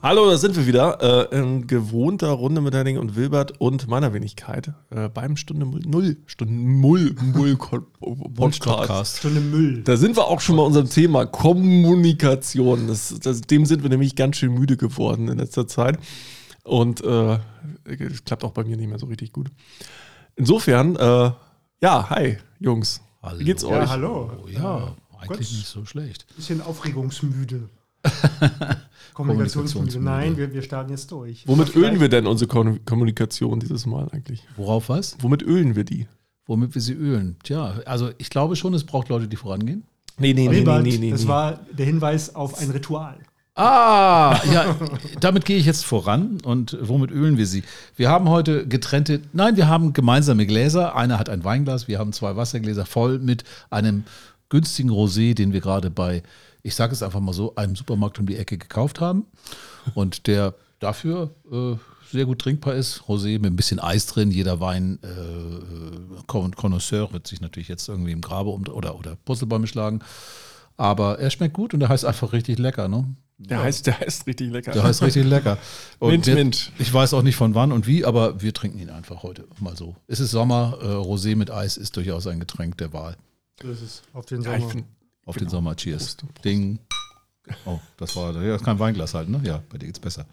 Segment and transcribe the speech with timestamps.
[0.00, 1.30] Hallo, da sind wir wieder.
[1.32, 6.18] Äh, in gewohnter Runde mit Henning und Wilbert und meiner Wenigkeit äh, beim Stunde Null,
[6.26, 7.56] Stunde Null, Null
[8.36, 8.60] Podcast.
[8.62, 9.16] Podcast.
[9.18, 9.82] Stunde Müll.
[9.82, 12.86] Da sind wir auch schon bei unserem Thema Kommunikation.
[12.86, 15.98] Das, das, dem sind wir nämlich ganz schön müde geworden in letzter Zeit.
[16.62, 17.38] Und äh,
[17.84, 19.50] es klappt auch bei mir nicht mehr so richtig gut.
[20.36, 21.32] Insofern, äh,
[21.82, 23.00] ja, hi, Jungs.
[23.20, 23.40] Hallo.
[23.40, 23.88] Wie geht's Ja, euch?
[23.88, 24.30] hallo.
[24.44, 25.38] Oh, ja, eigentlich Gott.
[25.40, 26.24] nicht so schlecht.
[26.36, 27.68] Bisschen aufregungsmüde.
[29.14, 30.00] Kommunikationsmüde.
[30.00, 31.46] Nein, wir, wir starten jetzt durch.
[31.46, 34.44] Womit ölen wir denn unsere Kom- Kommunikation dieses Mal eigentlich?
[34.56, 35.16] Worauf was?
[35.20, 36.06] Womit ölen wir die?
[36.46, 37.36] Womit wir sie ölen?
[37.42, 39.84] Tja, also ich glaube schon, es braucht Leute, die vorangehen.
[40.18, 43.18] Nee, nee, Wilbert, das war der Hinweis auf ein Ritual.
[43.54, 44.76] Ah, ja,
[45.20, 46.38] damit gehe ich jetzt voran.
[46.44, 47.64] Und womit ölen wir sie?
[47.96, 50.94] Wir haben heute getrennte, nein, wir haben gemeinsame Gläser.
[50.94, 54.04] Einer hat ein Weinglas, wir haben zwei Wassergläser voll mit einem
[54.48, 56.22] günstigen Rosé, den wir gerade bei,
[56.62, 59.26] ich sage es einfach mal so, einem Supermarkt um die Ecke gekauft haben.
[59.94, 61.76] Und der dafür äh,
[62.10, 63.02] sehr gut trinkbar ist.
[63.08, 64.30] Rosé mit ein bisschen Eis drin.
[64.30, 69.66] Jeder Wein, äh, Connoisseur wird sich natürlich jetzt irgendwie im Grabe um, oder, oder Purzelbäume
[69.66, 70.00] schlagen.
[70.76, 72.88] Aber er schmeckt gut und er heißt einfach richtig lecker.
[72.88, 73.04] Ne?
[73.38, 74.72] Der heißt, der heißt richtig lecker.
[74.72, 75.58] Der heißt richtig lecker.
[76.00, 76.72] Und Mint, wir, Mint.
[76.78, 79.76] Ich weiß auch nicht von wann und wie, aber wir trinken ihn einfach heute mal
[79.76, 79.94] so.
[80.08, 83.16] Es ist Sommer, äh, Rosé mit Eis ist durchaus ein Getränk der Wahl.
[83.58, 84.84] Das ist auf den ja, ich Sommer.
[85.28, 85.46] Auf Genau.
[85.46, 86.16] den Sommer, cheers.
[86.16, 86.44] Prost.
[86.44, 86.78] Ding.
[87.64, 89.40] Oh, das war ja, das kein Weinglas halt, ne?
[89.44, 90.26] Ja, bei dir geht's besser.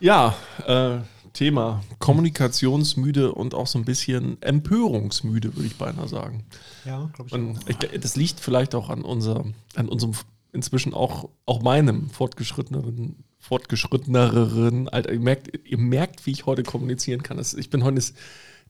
[0.00, 0.34] ja,
[0.66, 0.98] äh,
[1.32, 6.44] Thema kommunikationsmüde und auch so ein bisschen empörungsmüde, würde ich beinahe sagen.
[6.84, 7.32] ja, glaube ich.
[7.32, 7.68] Und auch.
[7.68, 9.44] ich, das liegt vielleicht auch an, unser,
[9.76, 10.12] an unserem
[10.52, 15.12] inzwischen auch, auch meinem fortgeschritteneren, fortgeschritteneren Alter.
[15.12, 17.36] Ihr merkt, ihr merkt, wie ich heute kommunizieren kann.
[17.36, 18.14] Das, ich bin heute das-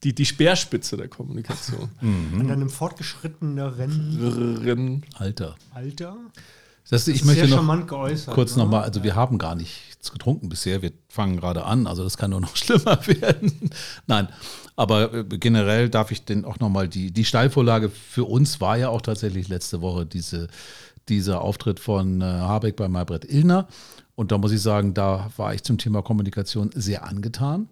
[0.04, 1.90] die, die Speerspitze der Kommunikation.
[2.00, 5.04] An deinem fortgeschritteneren.
[5.18, 5.56] Alter.
[5.72, 6.16] Alter.
[6.88, 8.34] Das, ich ist möchte sehr noch charmant geäußert.
[8.34, 8.64] kurz ne?
[8.64, 12.30] nochmal, also wir haben gar nichts getrunken bisher, wir fangen gerade an, also das kann
[12.30, 13.70] nur noch schlimmer werden.
[14.08, 14.28] Nein,
[14.74, 19.02] aber generell darf ich denn auch nochmal, die, die Steilvorlage für uns war ja auch
[19.02, 20.48] tatsächlich letzte Woche diese,
[21.08, 23.68] dieser Auftritt von Habeck bei Maybrit Illner.
[24.16, 27.68] Und da muss ich sagen, da war ich zum Thema Kommunikation sehr angetan,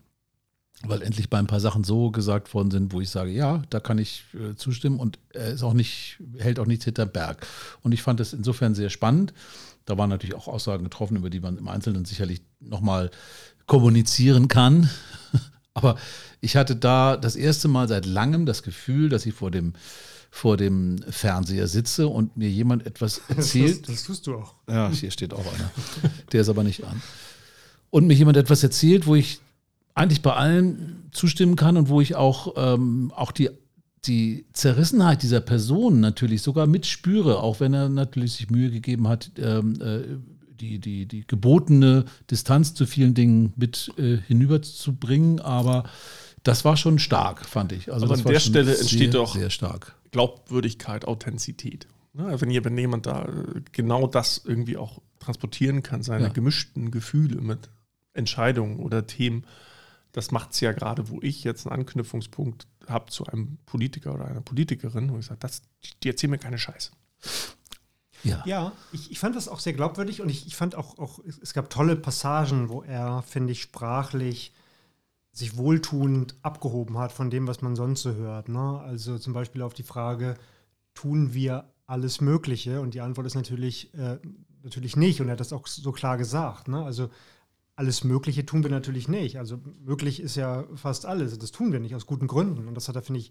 [0.87, 3.81] weil endlich bei ein paar Sachen so gesagt worden sind, wo ich sage, ja, da
[3.81, 7.47] kann ich äh, zustimmen und er ist auch nicht, hält auch nichts hinterm Berg.
[7.83, 9.33] Und ich fand das insofern sehr spannend.
[9.87, 13.11] Da waren natürlich auch Aussagen getroffen, über die man im Einzelnen sicherlich nochmal
[13.67, 14.89] kommunizieren kann.
[15.75, 15.97] Aber
[16.41, 19.73] ich hatte da das erste Mal seit langem das Gefühl, dass ich vor dem,
[20.31, 23.89] vor dem Fernseher sitze und mir jemand etwas Das, erzählt.
[23.89, 24.55] das tust du auch.
[24.69, 25.71] Ja, hier steht auch einer.
[26.33, 27.03] Der ist aber nicht an.
[27.91, 29.41] Und mir jemand etwas erzählt, wo ich
[29.99, 33.51] eigentlich bei allen zustimmen kann und wo ich auch, ähm, auch die,
[34.05, 39.31] die Zerrissenheit dieser Person natürlich sogar mitspüre, auch wenn er natürlich sich Mühe gegeben hat,
[39.39, 40.03] ähm, äh,
[40.61, 45.41] die, die, die gebotene Distanz zu vielen Dingen mit äh, hinüberzubringen.
[45.41, 45.85] Aber
[46.43, 47.93] das war schon stark, fand ich.
[47.93, 49.95] Also das an der Stelle entsteht sehr, doch- sehr stark.
[50.11, 51.87] Glaubwürdigkeit, Authentizität.
[52.15, 52.35] Ne?
[52.41, 56.33] Wenn jemand da äh, genau das irgendwie auch transportieren kann, seine Ja.
[56.33, 57.69] gemischten Gefühle mit
[58.15, 59.45] Entscheidungen oder Themen,
[60.19, 64.25] das macht es ja gerade, wo ich jetzt einen Anknüpfungspunkt habe zu einem Politiker oder
[64.25, 65.63] einer Politikerin, wo ich sage, das,
[66.03, 66.91] die erzählen mir keine Scheiße.
[68.25, 68.43] Ja.
[68.45, 71.55] Ja, ich, ich fand das auch sehr glaubwürdig und ich, ich fand auch, auch, es
[71.55, 74.53] gab tolle Passagen, wo er, finde ich, sprachlich
[75.31, 78.49] sich wohltuend abgehoben hat von dem, was man sonst so hört.
[78.49, 78.81] Ne?
[78.81, 80.37] Also zum Beispiel auf die Frage,
[80.95, 82.81] tun wir alles Mögliche?
[82.81, 84.19] Und die Antwort ist natürlich, äh,
[84.65, 85.21] natürlich nicht.
[85.21, 86.67] Und er hat das auch so klar gesagt.
[86.67, 86.85] Ne?
[86.85, 87.09] Also
[87.79, 89.39] alles Mögliche tun wir natürlich nicht.
[89.39, 91.39] Also möglich ist ja fast alles.
[91.39, 92.67] Das tun wir nicht aus guten Gründen.
[92.67, 93.31] Und das hat er, finde ich,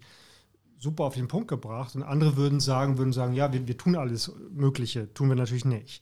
[0.80, 1.96] super auf den Punkt gebracht.
[1.96, 5.66] Und andere würden sagen, würden sagen, ja, wir, wir tun alles Mögliche, tun wir natürlich
[5.66, 6.02] nicht.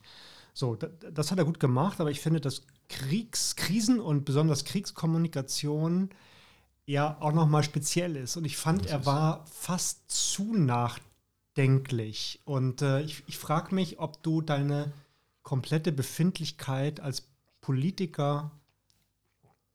[0.54, 4.64] So, da, das hat er gut gemacht, aber ich finde, dass Kriegs, Krisen und besonders
[4.64, 6.10] Kriegskommunikation
[6.86, 8.36] ja auch nochmal speziell ist.
[8.36, 12.42] Und ich fand, er war fast zu nachdenklich.
[12.44, 14.92] Und äh, ich, ich frage mich, ob du deine
[15.42, 17.26] komplette Befindlichkeit als
[17.66, 18.52] Politiker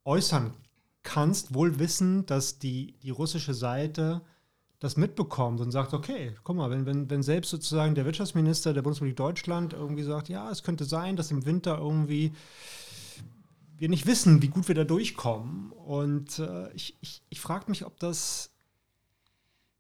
[0.06, 0.54] äußern
[1.04, 4.22] kannst, wohl wissend, dass die, die russische Seite
[4.80, 8.82] das mitbekommt und sagt, okay, guck mal, wenn, wenn, wenn selbst sozusagen der Wirtschaftsminister der
[8.82, 12.32] Bundesrepublik Deutschland irgendwie sagt, ja, es könnte sein, dass im Winter irgendwie
[13.78, 15.74] wir nicht wissen, wie gut wir da durchkommen.
[15.74, 18.52] Und äh, ich, ich, ich frage mich, ob das,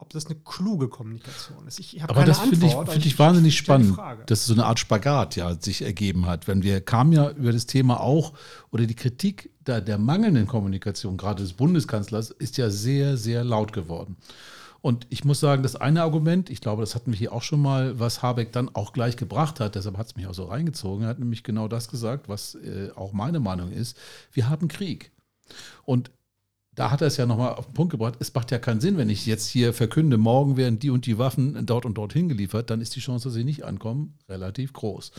[0.01, 1.79] ob das eine kluge Kommunikation ist.
[1.79, 4.53] Ich, habe Aber keine das finde ich, finde ich wahnsinnig stell die spannend, dass so
[4.53, 6.47] eine Art Spagat ja sich ergeben hat.
[6.47, 8.33] Wenn wir kamen ja über das Thema auch,
[8.71, 13.73] oder die Kritik der, der mangelnden Kommunikation, gerade des Bundeskanzlers, ist ja sehr, sehr laut
[13.73, 14.17] geworden.
[14.81, 17.61] Und ich muss sagen, das eine Argument, ich glaube, das hatten wir hier auch schon
[17.61, 21.03] mal, was Habeck dann auch gleich gebracht hat, deshalb hat es mich auch so reingezogen,
[21.03, 23.95] er hat nämlich genau das gesagt, was äh, auch meine Meinung ist.
[24.33, 25.11] Wir haben Krieg.
[25.85, 26.09] Und
[26.81, 28.97] da hat er es ja nochmal auf den Punkt gebracht, es macht ja keinen Sinn,
[28.97, 32.71] wenn ich jetzt hier verkünde, morgen werden die und die Waffen dort und dort hingeliefert,
[32.71, 35.11] dann ist die Chance, dass sie nicht ankommen, relativ groß.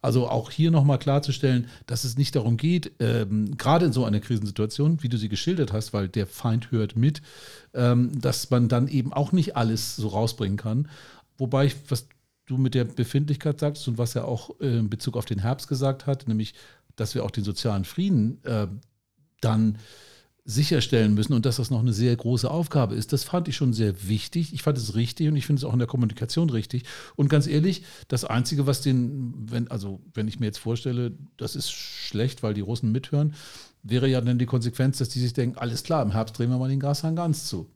[0.00, 4.20] Also auch hier nochmal klarzustellen, dass es nicht darum geht, ähm, gerade in so einer
[4.20, 7.20] Krisensituation, wie du sie geschildert hast, weil der Feind hört mit,
[7.74, 10.88] ähm, dass man dann eben auch nicht alles so rausbringen kann.
[11.36, 12.08] Wobei ich, was
[12.46, 15.68] du mit der Befindlichkeit sagst und was er auch äh, in Bezug auf den Herbst
[15.68, 16.54] gesagt hat, nämlich,
[16.96, 18.68] dass wir auch den sozialen Frieden äh,
[19.42, 19.76] dann
[20.44, 23.12] sicherstellen müssen und dass das noch eine sehr große Aufgabe ist.
[23.12, 24.52] Das fand ich schon sehr wichtig.
[24.52, 26.84] Ich fand es richtig und ich finde es auch in der Kommunikation richtig.
[27.16, 31.56] Und ganz ehrlich, das Einzige, was den, wenn, also wenn ich mir jetzt vorstelle, das
[31.56, 33.34] ist schlecht, weil die Russen mithören,
[33.82, 36.58] wäre ja dann die Konsequenz, dass die sich denken, alles klar, im Herbst drehen wir
[36.58, 37.70] mal den Gashahn ganz zu.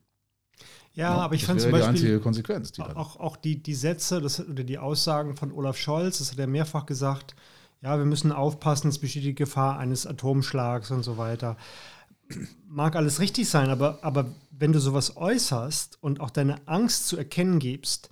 [0.95, 3.75] Ja, ja, aber ich fand zum Beispiel die einzige Konsequenz, die auch, auch die, die
[3.75, 7.35] Sätze das, oder die Aussagen von Olaf Scholz, das hat er mehrfach gesagt,
[7.83, 11.57] ja, wir müssen aufpassen, es besteht die Gefahr eines Atomschlags und so weiter
[12.67, 17.17] mag alles richtig sein, aber, aber wenn du sowas äußerst und auch deine Angst zu
[17.17, 18.11] erkennen gibst,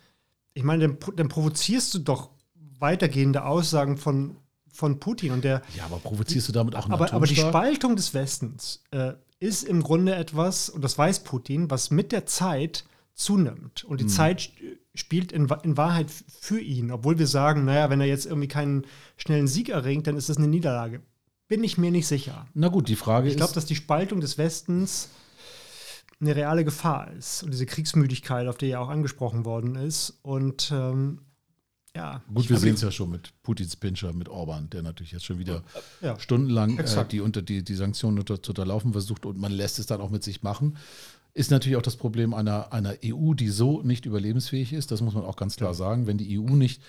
[0.55, 2.31] ich meine, dann, dann provozierst du doch
[2.79, 4.37] weitergehende Aussagen von,
[4.71, 5.63] von Putin und der.
[5.77, 9.65] Ja, aber provozierst du damit auch einen aber, aber die Spaltung des Westens äh, ist
[9.65, 12.85] im Grunde etwas, und das weiß Putin, was mit der Zeit
[13.15, 13.85] zunimmt.
[13.85, 14.11] Und die hm.
[14.11, 14.51] Zeit
[14.95, 18.87] spielt in, in Wahrheit für ihn, obwohl wir sagen, naja, wenn er jetzt irgendwie keinen
[19.17, 21.01] schnellen Sieg erringt, dann ist das eine Niederlage
[21.53, 22.47] bin ich mir nicht sicher.
[22.55, 23.35] Na gut, die Frage ich ist.
[23.35, 25.11] Ich glaube, dass die Spaltung des Westens
[26.19, 27.43] eine reale Gefahr ist.
[27.43, 30.19] Und diese Kriegsmüdigkeit, auf die ja auch angesprochen worden ist.
[30.23, 31.19] Und ähm,
[31.95, 32.23] ja.
[32.33, 35.39] Gut, wir sehen es ja schon mit Putins Pinscher, mit Orban, der natürlich jetzt schon
[35.39, 35.63] wieder
[36.01, 39.79] ja, stundenlang äh, die, unter, die, die Sanktionen unter, zu unterlaufen versucht und man lässt
[39.79, 40.79] es dann auch mit sich machen.
[41.35, 44.91] Ist natürlich auch das Problem einer, einer EU, die so nicht überlebensfähig ist.
[44.91, 45.75] Das muss man auch ganz klar ja.
[45.75, 46.07] sagen.
[46.07, 46.81] Wenn die EU nicht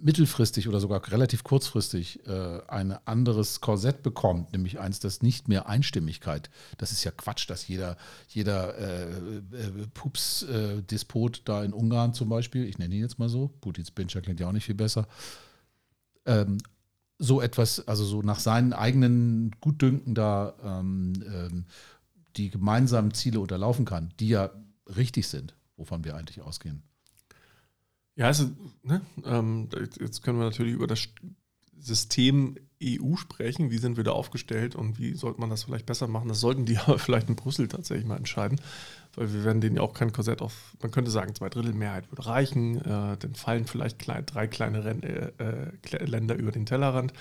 [0.00, 5.68] mittelfristig oder sogar relativ kurzfristig äh, ein anderes Korsett bekommt, nämlich eins, das nicht mehr
[5.68, 7.96] Einstimmigkeit, das ist ja Quatsch, dass jeder,
[8.28, 13.48] jeder äh, äh, Pups-Despot da in Ungarn zum Beispiel, ich nenne ihn jetzt mal so,
[13.60, 15.08] Putins Pinscher klingt ja auch nicht viel besser,
[16.26, 16.58] ähm,
[17.18, 21.64] so etwas, also so nach seinen eigenen Gutdünken da ähm, ähm,
[22.36, 24.50] die gemeinsamen Ziele unterlaufen kann, die ja
[24.94, 26.82] richtig sind, wovon wir eigentlich ausgehen.
[28.16, 28.50] Ja, also,
[28.82, 29.68] ne, ähm,
[30.00, 31.08] jetzt können wir natürlich über das
[31.78, 33.70] System EU sprechen.
[33.70, 36.28] Wie sind wir da aufgestellt und wie sollte man das vielleicht besser machen?
[36.28, 38.60] Das sollten die aber vielleicht in Brüssel tatsächlich mal entscheiden,
[39.14, 42.10] weil wir werden denen ja auch kein Korsett auf, man könnte sagen, zwei Drittel Mehrheit
[42.10, 46.66] würde reichen, äh, dann fallen vielleicht klein, drei kleine Ren äh, äh Länder über den
[46.66, 47.12] Tellerrand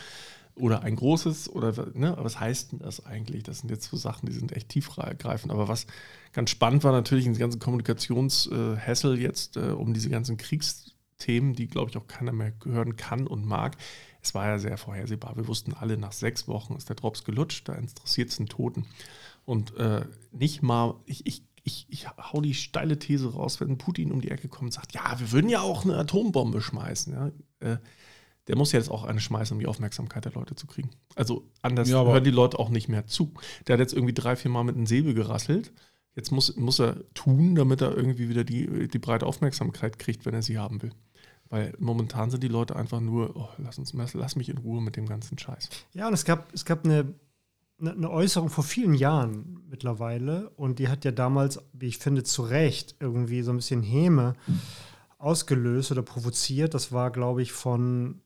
[0.55, 3.43] oder ein großes oder ne, was heißt denn das eigentlich?
[3.43, 5.51] Das sind jetzt so Sachen, die sind echt tiefgreifend.
[5.51, 5.85] Aber was
[6.31, 11.67] ganz spannend war natürlich in den ganzen Kommunikationshässel jetzt äh, um diese ganzen Kriegsthemen, die
[11.67, 13.75] glaube ich auch keiner mehr hören kann und mag.
[14.21, 15.35] Es war ja sehr vorhersehbar.
[15.35, 18.85] Wir wussten alle, nach sechs Wochen ist der Drops gelutscht, da interessiert es den Toten.
[19.43, 24.11] Und äh, nicht mal, ich, ich, ich, ich hau die steile These raus, wenn Putin
[24.11, 27.13] um die Ecke kommt und sagt, ja, wir würden ja auch eine Atombombe schmeißen.
[27.13, 27.31] Ja?
[27.59, 27.77] Äh,
[28.47, 30.91] der muss jetzt auch eine schmeißen, um die Aufmerksamkeit der Leute zu kriegen.
[31.15, 33.33] Also anders ja, hören die Leute auch nicht mehr zu.
[33.67, 35.73] Der hat jetzt irgendwie drei, vier Mal mit einem Säbel gerasselt.
[36.15, 40.33] Jetzt muss, muss er tun, damit er irgendwie wieder die, die breite Aufmerksamkeit kriegt, wenn
[40.33, 40.91] er sie haben will.
[41.49, 44.95] Weil momentan sind die Leute einfach nur, oh, lass, uns, lass mich in Ruhe mit
[44.95, 45.69] dem ganzen Scheiß.
[45.93, 47.13] Ja, und es gab, es gab eine,
[47.79, 52.43] eine Äußerung vor vielen Jahren mittlerweile und die hat ja damals, wie ich finde, zu
[52.43, 54.33] Recht irgendwie so ein bisschen Häme
[55.17, 56.73] ausgelöst oder provoziert.
[56.73, 58.21] Das war, glaube ich, von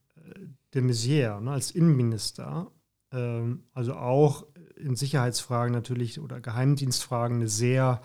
[0.73, 2.71] de Maizière ne, als Innenminister,
[3.11, 4.45] ähm, also auch
[4.75, 8.01] in Sicherheitsfragen natürlich oder Geheimdienstfragen eine sehr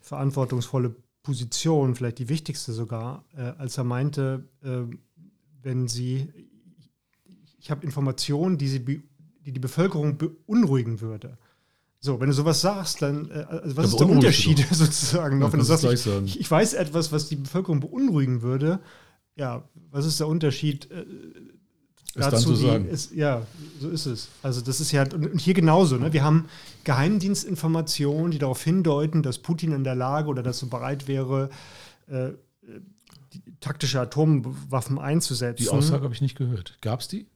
[0.00, 4.82] verantwortungsvolle Position, vielleicht die wichtigste sogar, äh, als er meinte, äh,
[5.62, 6.30] wenn sie,
[7.58, 11.38] ich habe Informationen, die, sie, die die Bevölkerung beunruhigen würde.
[12.00, 15.52] So, wenn du sowas sagst, dann äh, also was ist der Unterschied sozusagen noch?
[15.52, 18.80] Wenn du sagst, ich, ich, weiß etwas, was die Bevölkerung beunruhigen würde,
[19.36, 20.88] ja, was ist der Unterschied?
[22.14, 22.88] Ist dazu, dann zu sagen.
[22.88, 23.46] Ist, ja,
[23.80, 24.28] so ist es.
[24.42, 26.12] Also das ist ja, und hier genauso, ne?
[26.12, 26.48] wir haben
[26.84, 31.50] Geheimdienstinformationen, die darauf hindeuten, dass Putin in der Lage oder dass er bereit wäre,
[32.06, 32.30] äh,
[33.60, 35.64] taktische Atomwaffen einzusetzen.
[35.64, 36.78] Die Aussage habe ich nicht gehört.
[36.80, 37.26] Gab es die?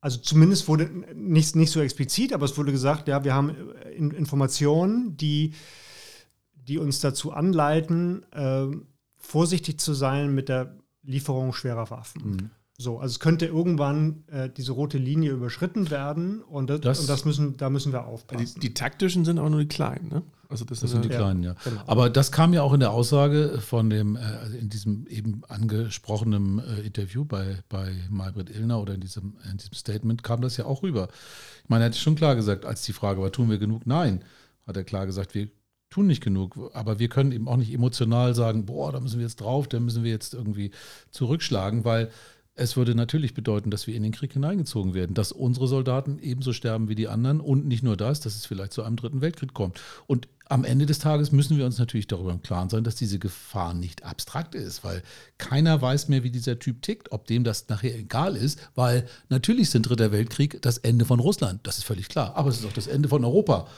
[0.00, 3.90] Also zumindest wurde nicht, nicht so explizit, aber es wurde gesagt, ja, wir haben äh,
[3.92, 5.54] Informationen, die,
[6.54, 8.66] die uns dazu anleiten, äh,
[9.16, 12.30] vorsichtig zu sein mit der Lieferung schwerer Waffen.
[12.30, 12.50] Mhm.
[12.80, 17.08] So, also es könnte irgendwann äh, diese rote Linie überschritten werden und das, Das- und
[17.08, 18.60] das müssen, da müssen wir Die, aufpassen.
[18.60, 20.22] die taktischen sind auch nur die kleinen, ne?
[20.48, 21.56] Also das, Das sind die äh, kleinen, ja.
[21.64, 21.82] genau.
[21.88, 25.42] Aber das kam ja auch in der Aussage von dem, äh, also in diesem eben
[25.48, 30.56] angesprochenen äh, Interview bei, bei Maybrit Illner oder in diesem, in diesem Statement kam das
[30.56, 31.08] ja auch rüber.
[31.64, 33.86] Ich meine, er hat schon klar gesagt, als die Frage war, tun wir genug?
[33.86, 34.22] Nein,
[34.68, 35.48] hat er klar gesagt, wir
[35.90, 36.70] tun nicht genug.
[36.74, 39.80] Aber wir können eben auch nicht emotional sagen, boah, da müssen wir jetzt drauf, da
[39.80, 40.70] müssen wir jetzt irgendwie
[41.10, 42.10] zurückschlagen, weil
[42.58, 46.52] es würde natürlich bedeuten, dass wir in den Krieg hineingezogen werden, dass unsere Soldaten ebenso
[46.52, 49.54] sterben wie die anderen und nicht nur das, dass es vielleicht zu einem dritten Weltkrieg
[49.54, 49.80] kommt.
[50.06, 53.18] Und am Ende des Tages müssen wir uns natürlich darüber im Klaren sein, dass diese
[53.18, 55.02] Gefahr nicht abstrakt ist, weil
[55.36, 59.70] keiner weiß mehr, wie dieser Typ tickt, ob dem das nachher egal ist, weil natürlich
[59.70, 62.72] sind Dritter Weltkrieg das Ende von Russland, das ist völlig klar, aber es ist auch
[62.72, 63.68] das Ende von Europa.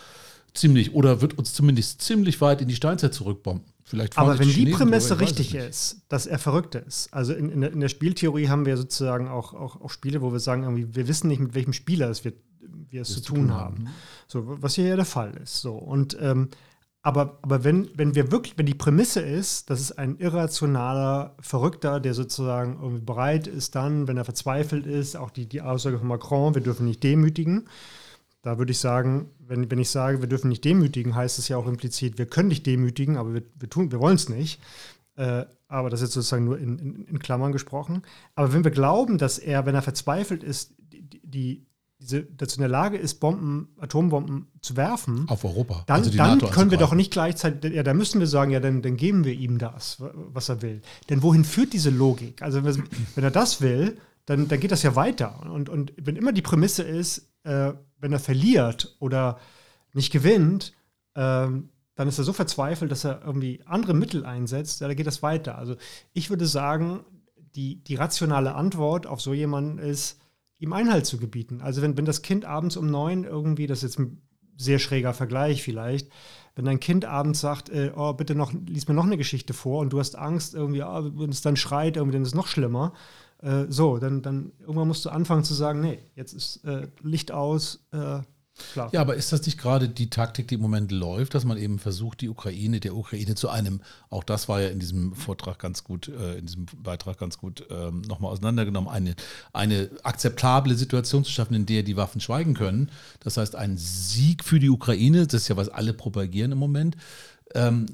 [0.55, 3.65] Ziemlich, oder wird uns zumindest ziemlich weit in die Steinzeit zurückbomben.
[3.91, 7.49] Vielleicht Aber wenn die Chinesen Prämisse drüber, richtig ist, dass er verrückt ist, also in,
[7.49, 10.63] in, der, in der Spieltheorie haben wir sozusagen auch, auch, auch Spiele, wo wir sagen,
[10.63, 12.33] irgendwie, wir wissen nicht, mit welchem Spieler es wir,
[12.89, 13.89] wir es zu tun haben.
[14.29, 15.61] So, was hier ja der Fall ist.
[15.61, 16.51] So, und ähm,
[17.03, 21.99] aber, aber wenn, wenn wir wirklich, wenn die Prämisse ist, dass es ein irrationaler Verrückter,
[21.99, 26.07] der sozusagen irgendwie bereit ist, dann, wenn er verzweifelt ist, auch die, die Aussage von
[26.07, 27.69] Macron, wir dürfen nicht demütigen.
[28.43, 31.57] Da würde ich sagen, wenn, wenn ich sage, wir dürfen nicht demütigen, heißt es ja
[31.59, 34.61] auch implizit, wir können nicht demütigen, aber wir, wir, tun- wir wollen es nicht.
[35.17, 38.03] Äh, aber das ist jetzt sozusagen nur in, in, in Klammern gesprochen.
[38.35, 41.67] Aber wenn wir glauben, dass er, wenn er verzweifelt ist, die, die,
[42.01, 45.85] diese, dazu in der Lage ist, Bomben, Atombomben zu werfen, Auf Europa.
[45.87, 48.81] dann, also dann können wir doch nicht gleichzeitig, ja, da müssen wir sagen, ja, dann,
[48.81, 49.99] dann geben wir ihm das,
[50.33, 50.81] was er will.
[51.11, 52.41] Denn wohin führt diese Logik?
[52.41, 55.41] Also wenn, wenn er das will, dann, dann geht das ja weiter.
[55.53, 59.39] Und, und wenn immer die Prämisse ist, äh, wenn er verliert oder
[59.93, 60.73] nicht gewinnt,
[61.15, 65.07] ähm, dann ist er so verzweifelt, dass er irgendwie andere Mittel einsetzt, ja, dann geht
[65.07, 65.59] das weiter.
[65.59, 65.77] Also
[66.13, 67.05] ich würde sagen,
[67.55, 70.19] die, die rationale Antwort auf so jemanden ist,
[70.59, 71.61] ihm Einhalt zu gebieten.
[71.61, 74.23] Also wenn, wenn das Kind abends um neun irgendwie, das ist jetzt ein
[74.57, 76.11] sehr schräger Vergleich vielleicht,
[76.55, 79.81] wenn dein Kind abends sagt, äh, oh, bitte noch, lies mir noch eine Geschichte vor
[79.81, 82.47] und du hast Angst, irgendwie, ah, wenn es dann schreit, irgendwie, dann ist es noch
[82.47, 82.93] schlimmer.
[83.43, 87.33] Äh, so, dann, dann irgendwann musst du anfangen zu sagen, nee, jetzt ist äh, Licht
[87.33, 88.21] aus, äh,
[88.73, 88.95] schlafen.
[88.95, 91.79] Ja, aber ist das nicht gerade die Taktik, die im Moment läuft, dass man eben
[91.79, 95.85] versucht, die Ukraine, der Ukraine zu einem, auch das war ja in diesem Vortrag ganz
[95.85, 99.15] gut, äh, in diesem Beitrag ganz gut ähm, nochmal auseinandergenommen, eine,
[99.53, 102.91] eine akzeptable Situation zu schaffen, in der die Waffen schweigen können.
[103.21, 106.97] Das heißt, ein Sieg für die Ukraine, das ist ja, was alle propagieren im Moment.
[107.55, 107.87] Ähm,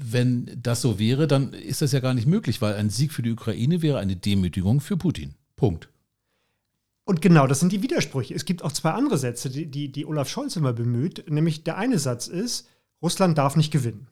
[0.00, 3.22] wenn das so wäre, dann ist das ja gar nicht möglich, weil ein Sieg für
[3.22, 5.34] die Ukraine wäre eine Demütigung für Putin.
[5.56, 5.88] Punkt.
[7.04, 8.34] Und genau, das sind die Widersprüche.
[8.34, 11.30] Es gibt auch zwei andere Sätze, die, die, die Olaf Scholz immer bemüht.
[11.30, 12.68] Nämlich der eine Satz ist,
[13.00, 14.08] Russland darf nicht gewinnen.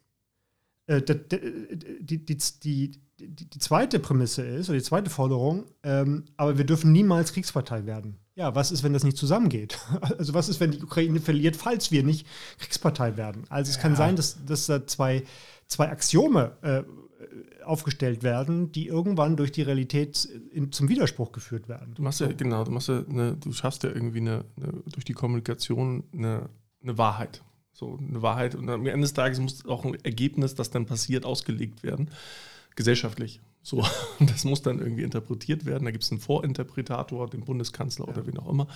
[0.86, 6.58] Äh, die, die, die, die, die zweite Prämisse ist, oder die zweite Forderung, ähm, aber
[6.58, 8.18] wir dürfen niemals Kriegspartei werden.
[8.34, 9.78] Ja, was ist, wenn das nicht zusammengeht?
[10.18, 12.26] Also was ist, wenn die Ukraine verliert, falls wir nicht
[12.58, 13.44] Kriegspartei werden?
[13.48, 15.24] Also es kann sein, dass, dass da zwei,
[15.68, 16.82] zwei Axiome äh,
[17.64, 21.94] aufgestellt werden, die irgendwann durch die Realität in, zum Widerspruch geführt werden.
[21.94, 25.04] Du machst ja, genau, du machst ja eine, du schaffst ja irgendwie eine, eine, durch
[25.04, 26.48] die Kommunikation eine,
[26.82, 27.42] eine Wahrheit.
[27.72, 28.54] So eine Wahrheit.
[28.54, 32.10] Und am Ende des Tages muss auch ein Ergebnis, das dann passiert, ausgelegt werden.
[32.74, 33.40] Gesellschaftlich.
[33.62, 33.84] So.
[34.20, 35.84] Das muss dann irgendwie interpretiert werden.
[35.84, 38.68] Da gibt es einen Vorinterpretator, den Bundeskanzler oder wen auch immer.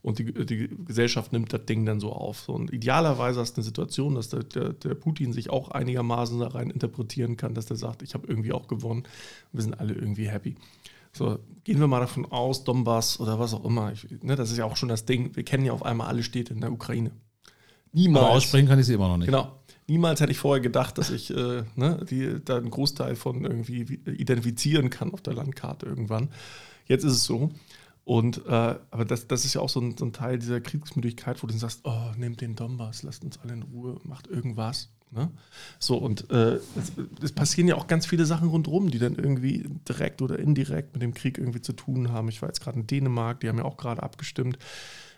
[0.00, 2.40] Und die, die Gesellschaft nimmt das Ding dann so auf.
[2.40, 6.38] So, und idealerweise hast du eine Situation, dass der, der, der Putin sich auch einigermaßen
[6.38, 9.02] da rein interpretieren kann, dass der sagt, ich habe irgendwie auch gewonnen.
[9.52, 10.54] Wir sind alle irgendwie happy.
[11.12, 13.92] So, gehen wir mal davon aus, Donbass oder was auch immer.
[13.92, 15.34] Ich, ne, das ist ja auch schon das Ding.
[15.34, 17.10] Wir kennen ja auf einmal alle Städte in der Ukraine.
[17.92, 18.24] Niemals.
[18.24, 19.26] Aber aussprechen kann ich sie immer noch nicht.
[19.26, 19.52] Genau.
[19.88, 23.88] Niemals hätte ich vorher gedacht, dass ich äh, ne, die, da einen Großteil von irgendwie
[23.88, 26.28] wie- identifizieren kann auf der Landkarte irgendwann.
[26.86, 27.50] Jetzt ist es so.
[28.08, 28.50] Und äh,
[28.90, 31.52] aber das, das ist ja auch so ein, so ein Teil dieser Kriegsmüdigkeit, wo du
[31.52, 34.88] sagst, oh, nehmt den Donbass, lasst uns alle in Ruhe, macht irgendwas.
[35.10, 35.30] Ne?
[35.78, 39.68] So, und äh, es, es passieren ja auch ganz viele Sachen rundherum, die dann irgendwie
[39.86, 42.30] direkt oder indirekt mit dem Krieg irgendwie zu tun haben.
[42.30, 44.58] Ich war jetzt gerade in Dänemark, die haben ja auch gerade abgestimmt,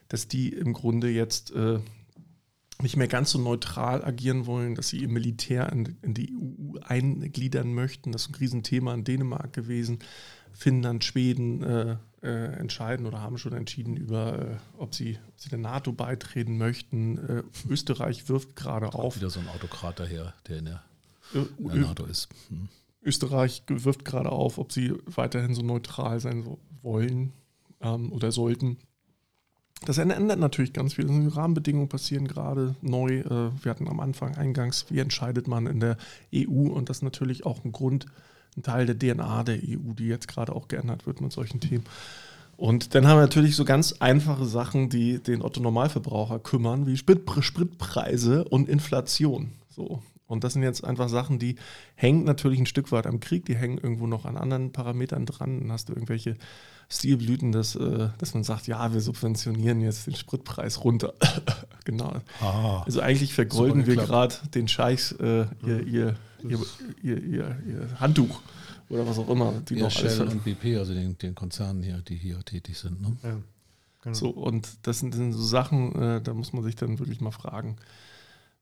[0.09, 1.79] dass die im Grunde jetzt äh,
[2.83, 6.81] nicht mehr ganz so neutral agieren wollen, dass sie ihr Militär in, in die EU
[6.83, 8.11] eingliedern möchten.
[8.11, 10.01] Das ist ein Riesenthema in Dänemark gewesen.
[10.53, 15.49] Finnland, Schweden äh, äh, entscheiden oder haben schon entschieden über, äh, ob, sie, ob sie
[15.49, 17.19] der NATO beitreten möchten.
[17.19, 19.17] Äh, Österreich wirft gerade auf.
[19.17, 20.83] Wieder so ein Autokrat daher, der in der,
[21.35, 22.29] Ö- in der NATO ist.
[22.49, 22.69] Hm.
[23.03, 26.45] Österreich wirft gerade auf, ob sie weiterhin so neutral sein
[26.83, 27.33] wollen
[27.81, 28.77] ähm, oder sollten.
[29.87, 31.07] Das ändert natürlich ganz viel.
[31.07, 33.21] Die Rahmenbedingungen passieren gerade neu.
[33.21, 35.97] Äh, wir hatten am Anfang eingangs, wie entscheidet man in der
[36.35, 36.69] EU?
[36.69, 38.05] Und das ist natürlich auch ein Grund
[38.57, 41.85] ein Teil der DNA der EU, die jetzt gerade auch geändert wird mit solchen Themen.
[42.57, 47.23] Und dann haben wir natürlich so ganz einfache Sachen, die den Otto-Normalverbraucher kümmern, wie Sprit
[47.41, 49.53] Spritpreise und Inflation.
[49.71, 50.03] So.
[50.27, 51.57] Und das sind jetzt einfach Sachen, die
[51.95, 55.61] hängen natürlich ein Stück weit am Krieg, die hängen irgendwo noch an anderen Parametern dran.
[55.61, 56.37] Dann hast du irgendwelche
[56.89, 61.15] Stilblüten, dass, äh, dass man sagt, ja, wir subventionieren jetzt den Spritpreis runter.
[61.85, 62.13] genau.
[62.41, 66.17] Ah, also eigentlich vergolden wir gerade den Scheichs äh, ihr, ihr,
[67.03, 68.41] ihr, ihr, Handtuch
[68.89, 69.53] oder was auch immer.
[69.69, 73.01] Die ja, noch Shell und BP, also den, den Konzernen hier, die hier tätig sind.
[73.01, 73.17] Ne?
[73.23, 73.37] Ja,
[74.03, 74.15] genau.
[74.15, 77.21] So, und das sind, das sind so Sachen, äh, da muss man sich dann wirklich
[77.21, 77.77] mal fragen,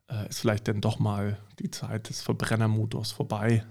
[0.09, 3.65] äh, ist vielleicht denn doch mal die Zeit des Verbrennermotors vorbei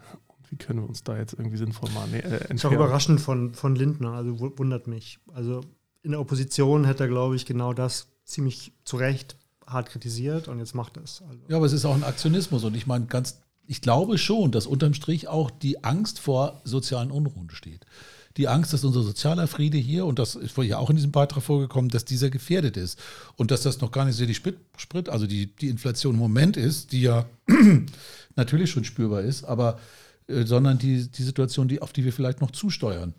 [0.49, 2.55] wie können wir uns da jetzt irgendwie sinnvoll mal äh, entfernen?
[2.55, 5.19] Ist auch überraschend von, von Lindner, also wundert mich.
[5.33, 5.61] Also
[6.03, 10.59] in der Opposition hätte er, glaube ich, genau das ziemlich zu Recht hart kritisiert und
[10.59, 11.21] jetzt macht er es.
[11.27, 11.41] Also.
[11.49, 14.65] Ja, aber es ist auch ein Aktionismus und ich meine ganz, ich glaube schon, dass
[14.65, 17.85] unterm Strich auch die Angst vor sozialen Unruhen steht.
[18.37, 21.43] Die Angst, dass unser sozialer Friede hier, und das ist ja auch in diesem Beitrag
[21.43, 22.99] vorgekommen, dass dieser gefährdet ist.
[23.35, 26.19] Und dass das noch gar nicht so die Sprit, Sprit also die, die Inflation im
[26.19, 27.25] Moment ist, die ja
[28.35, 29.79] natürlich schon spürbar ist, aber
[30.27, 33.13] äh, sondern die, die Situation, die, auf die wir vielleicht noch zusteuern.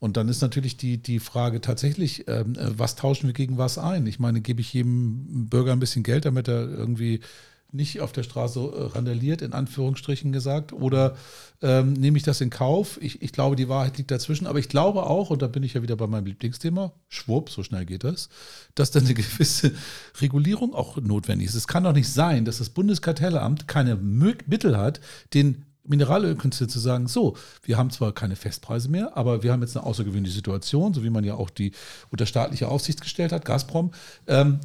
[0.00, 3.78] Und dann ist natürlich die, die Frage tatsächlich, ähm, äh, was tauschen wir gegen was
[3.78, 4.06] ein?
[4.06, 7.20] Ich meine, gebe ich jedem Bürger ein bisschen Geld, damit er irgendwie
[7.70, 11.16] nicht auf der Straße äh, randaliert, in Anführungsstrichen gesagt, oder
[11.60, 12.98] ähm, nehme ich das in Kauf?
[13.02, 15.74] Ich, ich glaube, die Wahrheit liegt dazwischen, aber ich glaube auch, und da bin ich
[15.74, 18.30] ja wieder bei meinem Lieblingsthema, schwupp, so schnell geht das,
[18.74, 19.72] dass dann eine gewisse
[20.20, 21.54] Regulierung auch notwendig ist.
[21.54, 25.00] Es kann doch nicht sein, dass das Bundeskartellamt keine Mittel hat,
[25.34, 29.76] den Mineralölkünstler zu sagen, so, wir haben zwar keine Festpreise mehr, aber wir haben jetzt
[29.76, 31.72] eine außergewöhnliche Situation, so wie man ja auch die
[32.10, 33.92] unter staatliche Aufsicht gestellt hat, Gazprom.
[34.26, 34.60] Ähm,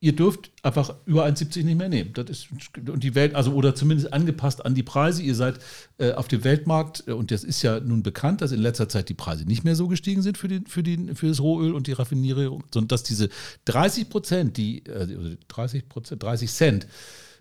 [0.00, 2.12] ihr dürft einfach über 1,70 nicht mehr nehmen.
[2.12, 2.48] Das ist
[2.86, 5.22] und die Welt, also oder zumindest angepasst an die Preise.
[5.22, 5.58] Ihr seid
[5.98, 9.08] äh, auf dem Weltmarkt äh, und das ist ja nun bekannt, dass in letzter Zeit
[9.08, 11.88] die Preise nicht mehr so gestiegen sind für, den, für, den, für das Rohöl und
[11.88, 13.28] die Raffinierung, sondern dass diese
[13.64, 16.86] 30 Prozent, die äh, 30 Prozent, 30 Cent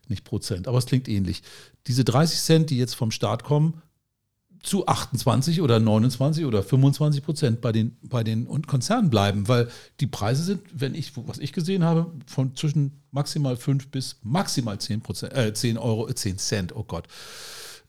[0.09, 1.43] nicht Prozent, aber es klingt ähnlich.
[1.85, 3.81] Diese 30 Cent, die jetzt vom Staat kommen,
[4.61, 9.67] zu 28 oder 29 oder 25 Prozent bei den, bei den Konzernen bleiben, weil
[9.99, 14.79] die Preise sind, wenn ich, was ich gesehen habe, von zwischen maximal 5 bis maximal
[14.79, 17.07] 10, Prozent, äh, 10 Euro, 10 äh, Cent, oh Gott,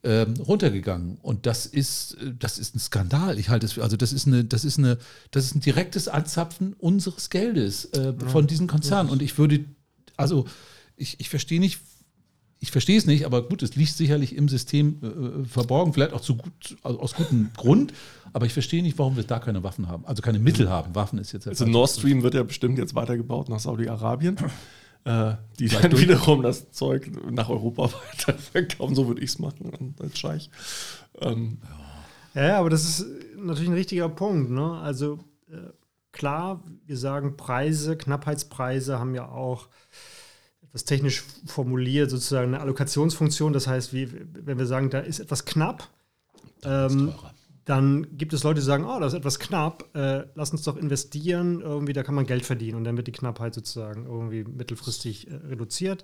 [0.05, 1.19] ähm, runtergegangen.
[1.23, 3.39] Und das ist, äh, das ist ein Skandal.
[3.39, 4.99] Ich halte es für, also das ist eine, das ist eine,
[5.31, 9.11] das ist ein direktes Anzapfen unseres Geldes äh, von diesen Konzernen.
[9.11, 9.65] Und ich würde,
[10.17, 10.47] also
[10.97, 11.81] ich, ich verstehe nicht,
[12.61, 16.21] ich verstehe es nicht, aber gut, es liegt sicherlich im System äh, verborgen, vielleicht auch
[16.21, 17.93] zu gut, also aus gutem Grund.
[18.33, 20.95] Aber ich verstehe nicht, warum wir da keine Waffen haben, also keine Mittel haben.
[20.95, 21.47] Waffen ist jetzt.
[21.47, 24.37] Also Nord Stream wird ja bestimmt jetzt weitergebaut nach Saudi-Arabien,
[25.05, 26.03] äh, die dann durch.
[26.03, 28.95] wiederum das Zeug nach Europa weiterverkaufen.
[28.95, 30.51] So würde ich es machen als Scheich.
[31.21, 31.59] Ähm.
[32.35, 32.49] Ja.
[32.49, 34.51] ja, aber das ist natürlich ein richtiger Punkt.
[34.51, 34.73] Ne?
[34.73, 35.71] Also äh,
[36.11, 39.69] klar, wir sagen Preise, Knappheitspreise haben ja auch
[40.69, 43.53] etwas technisch formuliert, sozusagen eine Allokationsfunktion.
[43.53, 45.89] Das heißt, wie, wenn wir sagen, da ist etwas knapp,
[46.65, 47.13] ähm,
[47.65, 50.79] dann gibt es Leute, die sagen, oh, das ist etwas knapp, äh, lass uns doch
[50.79, 55.31] investieren, irgendwie, da kann man Geld verdienen und dann wird die Knappheit sozusagen irgendwie mittelfristig
[55.31, 56.03] äh, reduziert.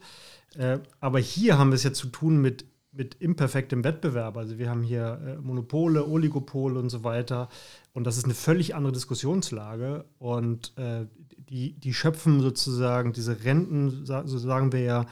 [0.58, 4.36] Äh, aber hier haben wir es ja zu tun mit, mit imperfektem Wettbewerb.
[4.36, 7.48] Also wir haben hier äh, Monopole, Oligopole und so weiter.
[7.94, 10.04] Und das ist eine völlig andere Diskussionslage.
[10.18, 11.06] Und äh,
[11.48, 15.06] die, die schöpfen sozusagen diese Renten, so sagen wir ja,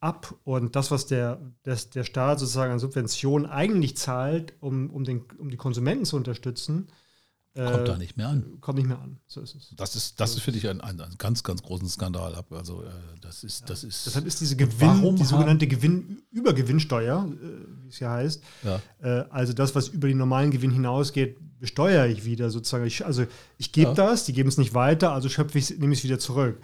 [0.00, 0.34] ab.
[0.44, 5.24] Und das, was der, das, der Staat sozusagen an Subventionen eigentlich zahlt, um, um, den,
[5.38, 6.88] um die Konsumenten zu unterstützen,
[7.54, 8.60] Kommt da äh, nicht mehr an.
[8.60, 9.18] Kommt nicht mehr an.
[9.26, 9.74] So ist es.
[9.76, 12.44] Das ist, das ist für dich ein, ein, ein ganz, ganz großen Skandal.
[12.50, 13.66] Also, äh, das ist, ja.
[13.66, 14.06] das ist.
[14.06, 19.26] Deshalb ist diese Gewinn, die sogenannte Gewinn, Übergewinnsteuer, äh, wie es ja heißt, ja.
[19.30, 22.86] also das, was über den normalen Gewinn hinausgeht, besteuere ich wieder sozusagen.
[22.86, 23.24] Ich, also
[23.56, 23.94] ich gebe ja.
[23.94, 26.58] das, die geben es nicht weiter, also schöpfe ich nehme ich es wieder zurück.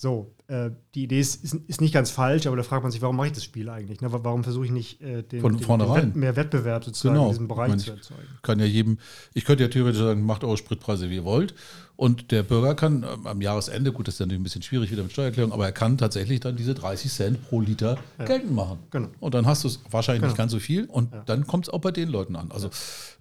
[0.00, 3.02] So, äh, die Idee ist, ist, ist, nicht ganz falsch, aber da fragt man sich,
[3.02, 4.00] warum mache ich das Spiel eigentlich?
[4.00, 4.08] Ne?
[4.10, 7.26] Warum versuche ich nicht äh, den, Von den, den Wett, mehr Wettbewerb sozusagen genau.
[7.26, 8.22] in diesem Bereich ich mein, zu erzeugen?
[8.40, 8.96] Kann ja jedem,
[9.34, 11.54] ich könnte ja theoretisch sagen, macht eure Spritpreise, wie ihr wollt.
[12.00, 15.02] Und der Bürger kann ähm, am Jahresende, gut, das ist natürlich ein bisschen schwierig wieder
[15.02, 18.24] mit Steuererklärung, aber er kann tatsächlich dann diese 30 Cent pro Liter ja.
[18.24, 18.78] geltend machen.
[18.90, 19.08] Genau.
[19.20, 20.30] Und dann hast du es wahrscheinlich genau.
[20.30, 21.22] nicht ganz so viel und ja.
[21.26, 22.52] dann kommt es auch bei den Leuten an.
[22.52, 22.72] Also ja.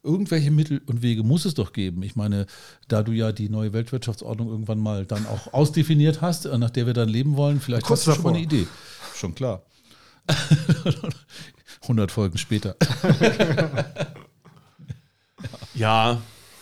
[0.03, 2.03] irgendwelche Mittel und Wege muss es doch geben.
[2.03, 2.45] Ich meine,
[2.87, 6.85] da du ja die neue Weltwirtschaftsordnung irgendwann mal dann auch ausdefiniert hast, äh, nach der
[6.85, 8.65] wir dann leben wollen, vielleicht Kurz hast du schon mal eine Idee.
[9.13, 9.61] Schon klar.
[11.81, 12.77] 100 Folgen später.
[15.73, 16.21] ja,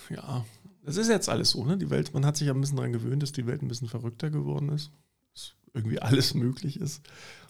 [0.10, 0.45] ja.
[0.88, 1.78] Es ist jetzt alles so, ne?
[1.78, 3.89] Die Welt, man hat sich ja ein bisschen daran gewöhnt, dass die Welt ein bisschen
[3.89, 4.91] verrückter geworden ist.
[5.34, 7.02] Dass irgendwie alles möglich ist.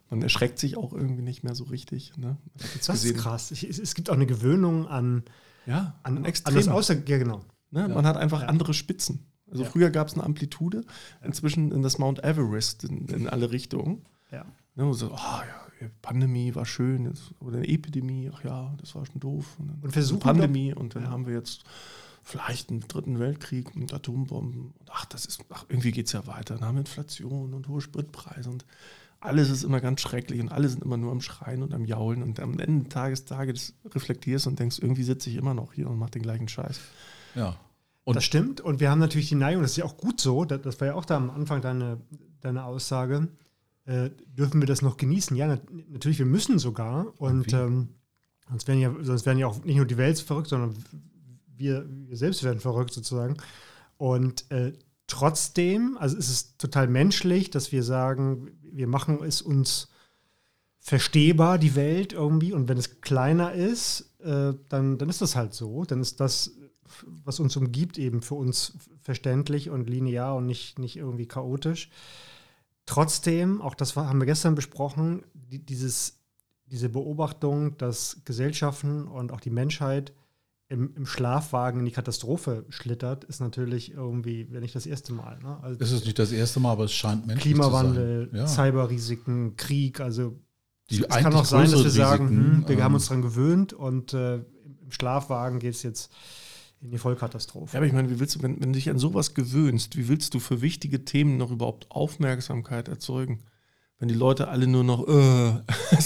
[0.10, 2.18] Man erschreckt sich auch irgendwie nicht mehr so richtig.
[2.18, 2.38] Ne?
[2.86, 3.52] Das ist krass.
[3.52, 5.24] Ich, es gibt auch eine Gewöhnung an,
[5.66, 7.44] ja, an, an, an das Außer ja, genau.
[7.70, 7.82] Ne?
[7.82, 7.88] Ja.
[7.90, 8.48] Man hat einfach ja.
[8.48, 9.20] andere Spitzen.
[9.52, 9.70] Also ja.
[9.70, 10.84] früher gab es eine Amplitude,
[11.24, 14.06] inzwischen in das Mount Everest in, in alle Richtungen.
[14.32, 14.46] Ja.
[14.76, 19.06] Ne, so, oh, ja, Pandemie war schön, jetzt, oder eine Epidemie, ach ja, das war
[19.06, 19.56] schon doof.
[19.60, 21.64] Und, dann und versuchen Pandemie doch, und dann haben wir jetzt
[22.28, 24.74] vielleicht einen dritten Weltkrieg mit Atombomben.
[24.78, 26.56] Und ach, das ist, ach, irgendwie geht es ja weiter.
[26.56, 28.66] Dann haben wir Inflation und hohe Spritpreise und
[29.20, 32.22] alles ist immer ganz schrecklich und alle sind immer nur am Schreien und am Jaulen
[32.22, 35.90] und am Ende des Tages, Tages reflektierst und denkst, irgendwie sitze ich immer noch hier
[35.90, 36.80] und mache den gleichen Scheiß.
[37.34, 37.56] Ja.
[38.04, 38.62] Und das stimmt.
[38.62, 40.88] Und wir haben natürlich die Neigung, das ist ja auch gut so, das, das war
[40.90, 42.00] ja auch da am Anfang deine,
[42.42, 43.28] deine Aussage,
[43.86, 45.36] äh, dürfen wir das noch genießen?
[45.36, 47.14] Ja, nat natürlich, wir müssen sogar.
[47.18, 47.90] Und ähm,
[48.50, 50.76] sonst, werden ja, sonst werden ja auch nicht nur die Welt verrückt, sondern
[51.58, 53.38] wir, wir selbst werden verrückt sozusagen.
[53.98, 54.74] Und äh,
[55.08, 59.90] trotzdem, also es ist total menschlich, dass wir sagen, wir machen es uns
[60.80, 62.54] verstehbar, die Welt irgendwie.
[62.54, 65.84] Und wenn es kleiner ist, äh, dann, dann ist das halt so.
[65.84, 66.52] Dann ist das
[67.24, 71.90] was uns umgibt, eben für uns verständlich und linear und nicht, nicht irgendwie chaotisch.
[72.86, 76.20] Trotzdem, auch das haben wir gestern besprochen, die, dieses,
[76.66, 80.14] diese Beobachtung, dass Gesellschaften und auch die Menschheit
[80.70, 85.40] im, im, Schlafwagen in die Katastrophe schlittert, ist natürlich irgendwie, wenn nicht das erste Mal.
[85.40, 85.58] Ne?
[85.62, 88.48] Also es ist nicht das erste Mal, aber es scheint menschlich Klimawandel, ja.
[88.48, 90.40] Cyberrisiken, Krieg, also
[90.90, 93.74] die es kann auch sein, dass wir sagen, hm, wir ähm, haben uns daran gewöhnt
[93.74, 96.12] und äh, im Schlafwagen geht es jetzt
[96.82, 97.74] in die Vollkatastrophe.
[97.74, 100.08] Ja, aber ich meine, wie willst du, wenn, wenn du dich an sowas gewöhnst, wie
[100.08, 103.44] willst du für wichtige Themen noch überhaupt Aufmerksamkeit erzeugen?
[104.00, 105.08] Wenn die Leute alle nur noch.
[105.08, 105.64] Äh,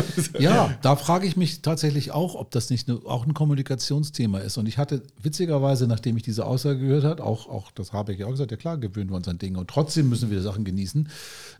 [0.38, 4.58] ja, da frage ich mich tatsächlich auch, ob das nicht ne, auch ein Kommunikationsthema ist.
[4.58, 8.20] Und ich hatte witzigerweise, nachdem ich diese Aussage gehört habe, auch, auch das habe ich
[8.20, 10.64] ja auch gesagt, ja klar, gewöhnen wir uns an Dinge und trotzdem müssen wir Sachen
[10.64, 11.08] genießen.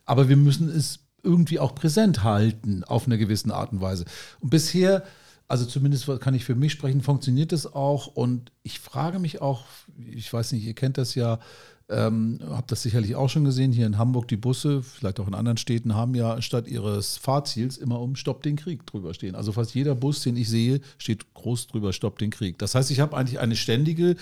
[0.04, 4.04] Aber wir müssen es irgendwie auch präsent halten auf eine gewisse Art und Weise.
[4.40, 5.04] Und bisher
[5.52, 8.06] also zumindest kann ich für mich sprechen, funktioniert das auch.
[8.06, 9.66] Und ich frage mich auch,
[9.98, 11.40] ich weiß nicht, ihr kennt das ja,
[11.88, 15.34] ähm, habt das sicherlich auch schon gesehen, hier in Hamburg die Busse, vielleicht auch in
[15.34, 19.34] anderen Städten, haben ja statt ihres Fahrziels immer um Stopp den Krieg drüber stehen.
[19.34, 22.58] Also fast jeder Bus, den ich sehe, steht groß drüber Stopp den Krieg.
[22.58, 24.16] Das heißt, ich habe eigentlich eine ständige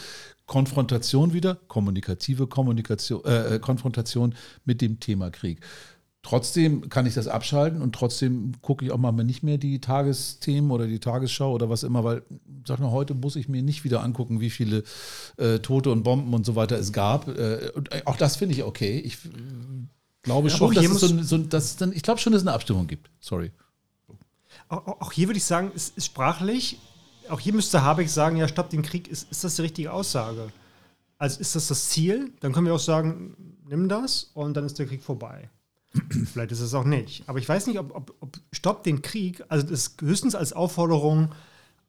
[0.46, 5.60] Konfrontation wieder, kommunikative Kommunikation, äh, äh Konfrontation mit dem Thema Krieg.
[6.22, 10.70] Trotzdem kann ich das abschalten und trotzdem gucke ich auch mal nicht mehr die Tagesthemen
[10.70, 12.22] oder die Tagesschau oder was immer, weil,
[12.66, 14.84] sag mal, heute muss ich mir nicht wieder angucken, wie viele
[15.38, 17.26] äh, Tote und Bomben und so weiter es gab.
[17.26, 18.98] Äh, und auch das finde ich okay.
[18.98, 19.28] Ich äh,
[20.22, 22.54] glaube ja, schon, dass es, so, so, dass dann, ich glaube schon, dass es eine
[22.54, 23.08] Abstimmung gibt.
[23.18, 23.50] Sorry.
[24.68, 26.78] Auch, auch hier würde ich sagen, es ist sprachlich,
[27.30, 30.48] auch hier müsste Habeck sagen, ja, stopp den Krieg, ist, ist das die richtige Aussage?
[31.16, 32.32] Also ist das das Ziel?
[32.40, 35.48] Dann können wir auch sagen, nimm das und dann ist der Krieg vorbei.
[36.32, 37.28] Vielleicht ist es auch nicht.
[37.28, 40.52] Aber ich weiß nicht, ob, ob, ob Stopp den Krieg, also das ist höchstens als
[40.52, 41.30] Aufforderung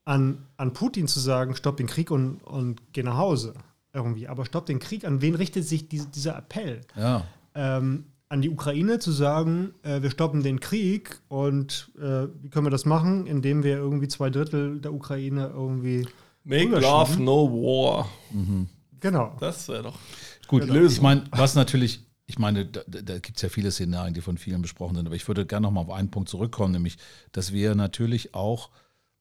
[0.06, 3.54] an, an Putin zu sagen, stopp den Krieg und, und geh nach Hause.
[3.94, 4.28] Irgendwie.
[4.28, 6.82] Aber stopp den Krieg, an wen richtet sich diese, dieser Appell?
[6.96, 7.26] Ja.
[7.54, 12.66] Ähm, an die Ukraine zu sagen, äh, wir stoppen den Krieg und äh, wie können
[12.66, 16.08] wir das machen, indem wir irgendwie zwei Drittel der Ukraine irgendwie.
[16.46, 18.08] Make love, no war.
[18.32, 18.70] Mhm.
[19.02, 19.36] Genau.
[19.40, 20.00] Das wäre doch.
[20.48, 20.86] Gut, genau.
[20.86, 24.38] ich meine, was natürlich ich meine, da, da gibt es ja viele Szenarien, die von
[24.38, 26.98] vielen besprochen sind, aber ich würde gerne noch mal auf einen Punkt zurückkommen, nämlich,
[27.34, 28.70] dass wir natürlich auch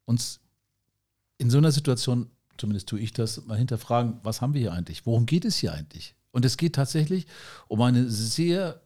[0.04, 0.38] uns
[1.36, 5.06] in so einer Situation, zumindest tue ich das, mal hinterfragen, was haben wir hier eigentlich?
[5.06, 6.14] Worum geht es hier eigentlich?
[6.30, 7.26] Und es geht tatsächlich
[7.66, 8.80] um eine sehr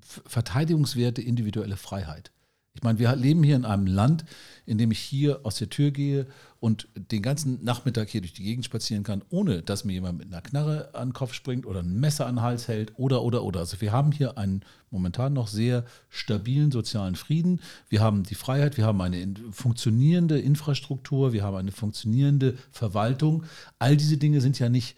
[0.00, 2.32] verteidigungswerte individuelle Freiheit.
[2.76, 4.26] Ich meine, wir leben hier in einem Land,
[4.66, 6.26] in dem ich hier aus der Tür gehe
[6.60, 10.26] und den ganzen Nachmittag hier durch die Gegend spazieren kann, ohne dass mir jemand mit
[10.30, 13.44] einer Knarre an den Kopf springt oder ein Messer an den Hals hält oder, oder,
[13.44, 13.60] oder.
[13.60, 17.60] Also wir haben hier einen momentan noch sehr stabilen sozialen Frieden.
[17.88, 23.44] Wir haben die Freiheit, wir haben eine funktionierende Infrastruktur, wir haben eine funktionierende Verwaltung.
[23.78, 24.96] All diese Dinge sind ja nicht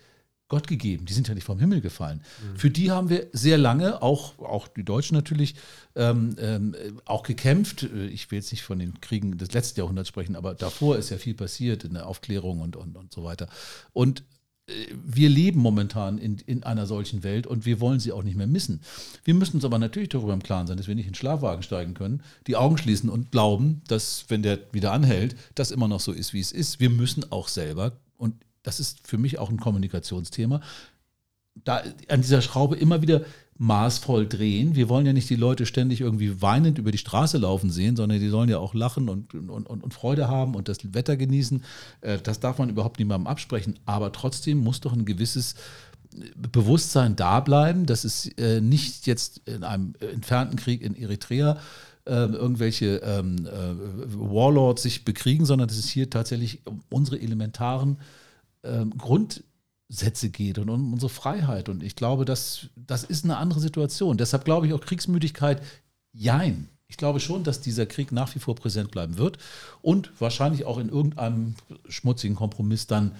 [0.49, 1.05] Gott gegeben.
[1.05, 2.23] Die sind ja nicht vom Himmel gefallen.
[2.43, 2.59] Mhm.
[2.59, 5.55] Für die haben wir sehr lange, auch, auch die Deutschen natürlich,
[5.95, 7.83] ähm, ähm, auch gekämpft.
[7.83, 11.19] Ich will jetzt nicht von den Kriegen des letzten Jahrhunderts sprechen, aber davor ist ja
[11.19, 13.49] viel passiert in der Aufklärung und, und, und so weiter.
[13.93, 14.23] Und
[14.69, 14.73] äh,
[15.05, 18.47] wir leben momentan in, in einer solchen Welt und wir wollen sie auch nicht mehr
[18.47, 18.81] missen.
[19.25, 21.63] Wir müssen uns aber natürlich darüber im Klaren sein, dass wir nicht in den Schlafwagen
[21.63, 26.01] steigen können, die Augen schließen und glauben, dass, wenn der wieder anhält, das immer noch
[26.01, 26.81] so ist, wie es ist.
[26.81, 28.35] Wir müssen auch selber, und
[28.69, 30.61] das ist für mich auch ein Kommunikationsthema,
[31.65, 33.23] da an dieser Schraube immer wieder
[33.57, 34.77] maßvoll drehen.
[34.77, 38.21] Wir wollen ja nicht die Leute ständig irgendwie weinend über die Straße laufen sehen, sondern
[38.21, 41.65] die sollen ja auch lachen und, und, und Freude haben und das Wetter genießen.
[42.03, 43.79] Äh, das darf man überhaupt niemandem absprechen.
[43.87, 45.55] Aber trotzdem muss doch ein gewisses
[46.37, 51.59] Bewusstsein da bleiben, dass es äh, nicht jetzt in einem entfernten Krieg in Eritrea
[52.09, 53.75] äh, irgendwelche ähm, äh,
[54.15, 57.99] Warlords sich bekriegen, sondern dass es hier tatsächlich unsere elementaren
[58.65, 61.69] ähm, Grundsätze geht und um unsere Freiheit.
[61.69, 64.19] Und ich glaube, das, das ist eine andere Situation.
[64.19, 65.63] Deshalb glaube ich auch Kriegsmüdigkeit,
[66.13, 66.69] jein.
[66.89, 69.39] Ich glaube schon, dass dieser Krieg nach wie vor präsent bleiben wird
[69.83, 71.55] und wahrscheinlich auch in irgendeinem
[71.89, 73.13] schmutzigen Kompromiss dann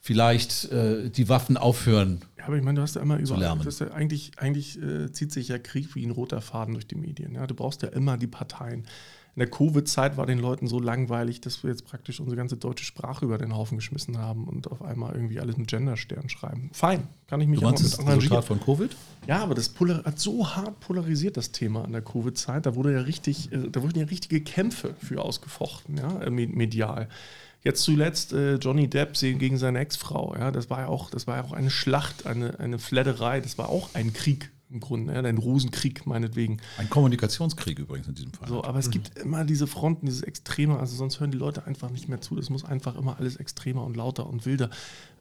[0.00, 2.20] vielleicht äh, die Waffen aufhören.
[2.38, 5.32] Ja, aber ich meine, du hast ja immer überall, du ja eigentlich, eigentlich äh, zieht
[5.32, 7.34] sich ja Krieg wie ein roter Faden durch die Medien.
[7.34, 7.46] Ja?
[7.46, 8.86] Du brauchst ja immer die Parteien.
[9.36, 12.84] In der Covid-Zeit war den Leuten so langweilig, dass wir jetzt praktisch unsere ganze deutsche
[12.84, 16.70] Sprache über den Haufen geschmissen haben und auf einmal irgendwie alles mit Genderstern schreiben.
[16.72, 18.94] Fein, kann ich mich du meinst, auch mit Resultat von Covid?
[19.26, 19.72] Ja, aber das
[20.04, 22.66] hat so hart polarisiert, das Thema in der Covid-Zeit.
[22.66, 27.08] Da wurde ja richtig, äh, da wurden ja richtige Kämpfe für ausgefochten, ja, medial.
[27.62, 30.34] Jetzt zuletzt äh, Johnny Depp gegen seine Ex-Frau.
[30.36, 33.40] Ja, das war ja auch, das war ja auch eine Schlacht, eine, eine Fledderei.
[33.40, 36.58] Das war auch ein Krieg im Grunde, ja, ein Rosenkrieg meinetwegen.
[36.78, 38.48] Ein Kommunikationskrieg übrigens in diesem Fall.
[38.48, 38.92] So, aber es mhm.
[38.92, 40.78] gibt immer diese Fronten, dieses Extreme.
[40.78, 42.36] Also sonst hören die Leute einfach nicht mehr zu.
[42.36, 44.70] Das muss einfach immer alles extremer und lauter und wilder.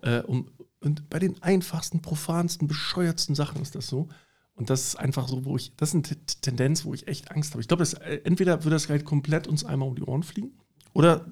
[0.02, 0.50] Äh, um,
[0.82, 4.08] und bei den einfachsten, profansten, bescheuertsten Sachen ist das so.
[4.54, 7.52] Und das ist einfach so, wo ich, das ist eine Tendenz, wo ich echt Angst
[7.54, 7.62] habe.
[7.62, 10.52] Ich glaube, äh, entweder wird das halt komplett uns einmal um die Ohren fliegen
[10.94, 11.26] oder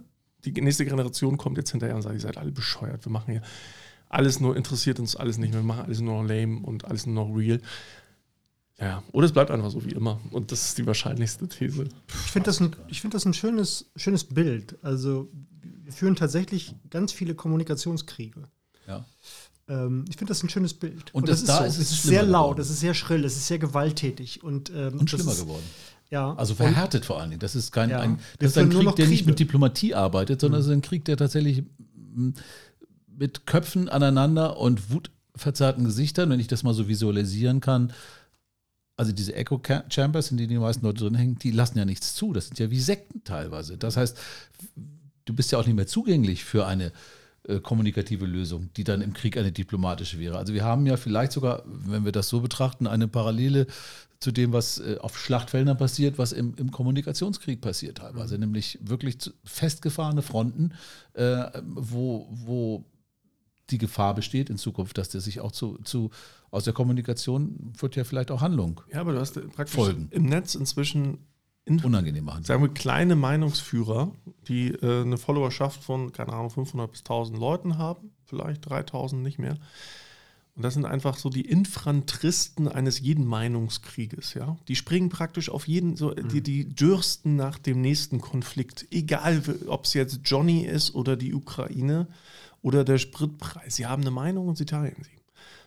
[0.46, 3.42] die nächste Generation kommt jetzt hinterher und sagt, ihr seid alle bescheuert, wir machen hier
[4.10, 7.06] alles nur, interessiert uns alles nicht mehr, wir machen alles nur noch lame und alles
[7.06, 7.60] nur noch real.
[8.80, 10.20] Ja, oder es bleibt einfach so wie immer.
[10.32, 11.86] Und das ist die wahrscheinlichste These.
[12.26, 14.78] Ich finde das, ein, find das ein schönes, schönes Bild.
[14.84, 18.44] Also, wir führen tatsächlich ganz viele Kommunikationskriege.
[18.88, 19.06] Ja.
[19.68, 21.14] Ähm, ich finde das ein schönes Bild.
[21.14, 21.82] Und, und das, das, ist, so.
[21.82, 24.44] ist es ist sehr laut, es ist sehr schrill, es ist sehr gewalttätig.
[24.44, 25.64] Und, ähm, und schlimmer ist, geworden.
[26.10, 26.36] Ja.
[26.36, 27.40] Also verhärtet vor allen Dingen.
[27.40, 28.00] Das ist kein ja.
[28.00, 30.74] ein, das ist ein Krieg, der nicht mit Diplomatie arbeitet, sondern es mhm.
[30.74, 31.64] ist ein Krieg, der tatsächlich
[33.08, 37.92] mit Köpfen aneinander und wutverzerrten Gesichtern, wenn ich das mal so visualisieren kann,
[38.98, 42.16] also diese Echo Chambers, in denen die meisten Leute drin hängen, die lassen ja nichts
[42.16, 42.34] zu.
[42.34, 43.78] Das sind ja wie Sekten teilweise.
[43.78, 44.18] Das heißt,
[45.26, 46.92] du bist ja auch nicht mehr zugänglich für eine
[47.48, 50.38] äh, kommunikative Lösung, die dann im Krieg eine diplomatische wäre.
[50.38, 53.68] Also wir haben ja vielleicht sogar, wenn wir das so betrachten, eine Parallele
[54.20, 58.46] zu dem, was äh, auf Schlachtfeldern passiert, was im, im Kommunikationskrieg passiert teilweise, mhm.
[58.46, 60.74] nämlich wirklich festgefahrene Fronten,
[61.14, 62.84] äh, wo, wo
[63.70, 66.10] die Gefahr besteht in Zukunft, dass der sich auch zu, zu
[66.52, 68.82] aus der Kommunikation wird ja vielleicht auch Handlung.
[68.92, 70.08] Ja, aber du hast praktisch folgen.
[70.12, 71.20] im Netz inzwischen
[71.66, 72.44] in, unangenehm machen.
[72.44, 74.12] Sagen wir kleine Meinungsführer,
[74.48, 79.38] die äh, eine Followerschaft von, keine Ahnung, 500 bis 1000 Leuten haben, vielleicht 3000 nicht
[79.38, 79.58] mehr.
[80.56, 84.58] Und das sind einfach so die Infanteristen eines jeden Meinungskrieges, ja.
[84.68, 86.44] Die springen praktisch auf jeden, so, die, mhm.
[86.44, 92.08] die dürsten nach dem nächsten Konflikt, egal ob es jetzt Johnny ist oder die Ukraine
[92.62, 93.76] oder der Spritpreis.
[93.76, 95.18] Sie haben eine Meinung und sie teilen sie.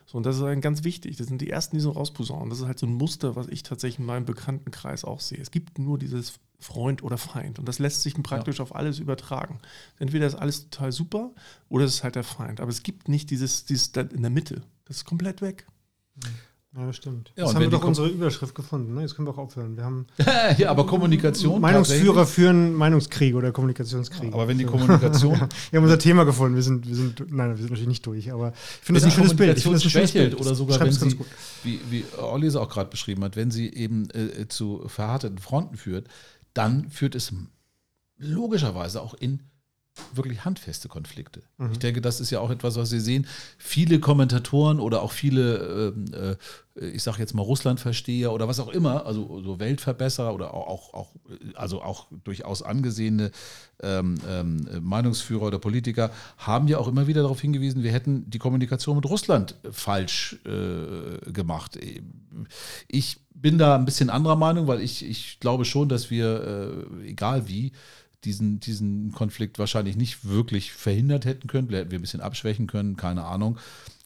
[0.05, 1.17] So, und das ist ein ganz wichtig.
[1.17, 2.49] Das sind die ersten, die so rausposaunen.
[2.49, 5.39] Das ist halt so ein Muster, was ich tatsächlich in meinem Bekanntenkreis auch sehe.
[5.39, 7.59] Es gibt nur dieses Freund oder Feind.
[7.59, 8.63] Und das lässt sich praktisch ja.
[8.63, 9.59] auf alles übertragen.
[9.99, 11.31] Entweder ist alles total super
[11.69, 12.59] oder es ist halt der Feind.
[12.59, 14.63] Aber es gibt nicht dieses, dieses in der Mitte.
[14.85, 15.65] Das ist komplett weg.
[16.15, 16.29] Mhm.
[16.73, 17.33] Ja, stimmt.
[17.35, 18.93] Ja, Jetzt haben wir doch unsere Überschrift gefunden.
[18.93, 19.01] Ne?
[19.01, 19.75] Jetzt können wir auch aufhören.
[19.75, 20.07] Wir haben
[20.57, 21.59] ja, aber Kommunikation.
[21.59, 24.29] Meinungsführer führen Meinungskrieg oder Kommunikationskrieg.
[24.29, 25.33] Ja, aber wenn die Kommunikation.
[25.71, 26.55] wir haben unser Thema gefunden.
[26.55, 28.31] Wir sind, wir sind, nein, wir sind natürlich nicht durch.
[28.31, 29.57] Aber ich finde das ein schönes Bild.
[29.57, 30.39] Ich finde das ein schönes Bild.
[30.39, 31.17] Oder sogar, wenn sie,
[31.63, 35.75] wie, wie Olli es auch gerade beschrieben hat, wenn sie eben äh, zu verhärteten Fronten
[35.75, 36.07] führt,
[36.53, 37.33] dann führt es
[38.17, 39.41] logischerweise auch in
[40.13, 41.41] wirklich handfeste Konflikte.
[41.57, 41.73] Mhm.
[41.73, 43.27] Ich denke, das ist ja auch etwas, was wir sehen.
[43.57, 46.37] Viele Kommentatoren oder auch viele, ähm,
[46.79, 50.93] äh, ich sage jetzt mal Russlandversteher oder was auch immer, also so Weltverbesserer oder auch,
[50.93, 51.15] auch
[51.55, 53.31] also auch durchaus angesehene
[53.81, 58.39] ähm, ähm, Meinungsführer oder Politiker haben ja auch immer wieder darauf hingewiesen, wir hätten die
[58.39, 61.77] Kommunikation mit Russland falsch äh, gemacht.
[62.87, 67.09] Ich bin da ein bisschen anderer Meinung, weil ich, ich glaube schon, dass wir, äh,
[67.09, 67.71] egal wie,
[68.23, 71.67] diesen, diesen Konflikt wahrscheinlich nicht wirklich verhindert hätten können.
[71.67, 73.57] Vielleicht hätten wir ein bisschen abschwächen können, keine Ahnung.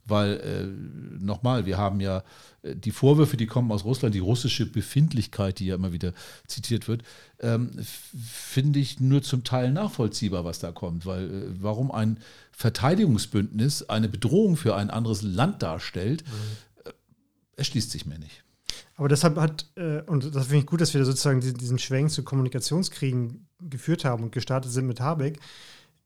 [0.08, 2.24] Weil, äh, nochmal, wir haben ja
[2.62, 6.14] äh, die Vorwürfe, die kommen aus Russland, die russische Befindlichkeit, die ja immer wieder
[6.46, 7.04] zitiert wird,
[7.40, 11.08] ähm, finde ich nur zum Teil nachvollziehbar, was da kommt.
[11.08, 12.20] Weil, äh, warum ein
[12.52, 16.90] Verteidigungsbündnis eine Bedrohung für ein anderes Land darstellt, mhm.
[16.90, 16.94] äh,
[17.58, 18.44] erschließt sich mir nicht.
[18.98, 22.12] Aber deshalb hat, äh, und das finde ich gut, dass wir sozusagen diesen, diesen Schwenk
[22.12, 25.40] zu Kommunikationskriegen geführt haben und gestartet sind mit Habeck.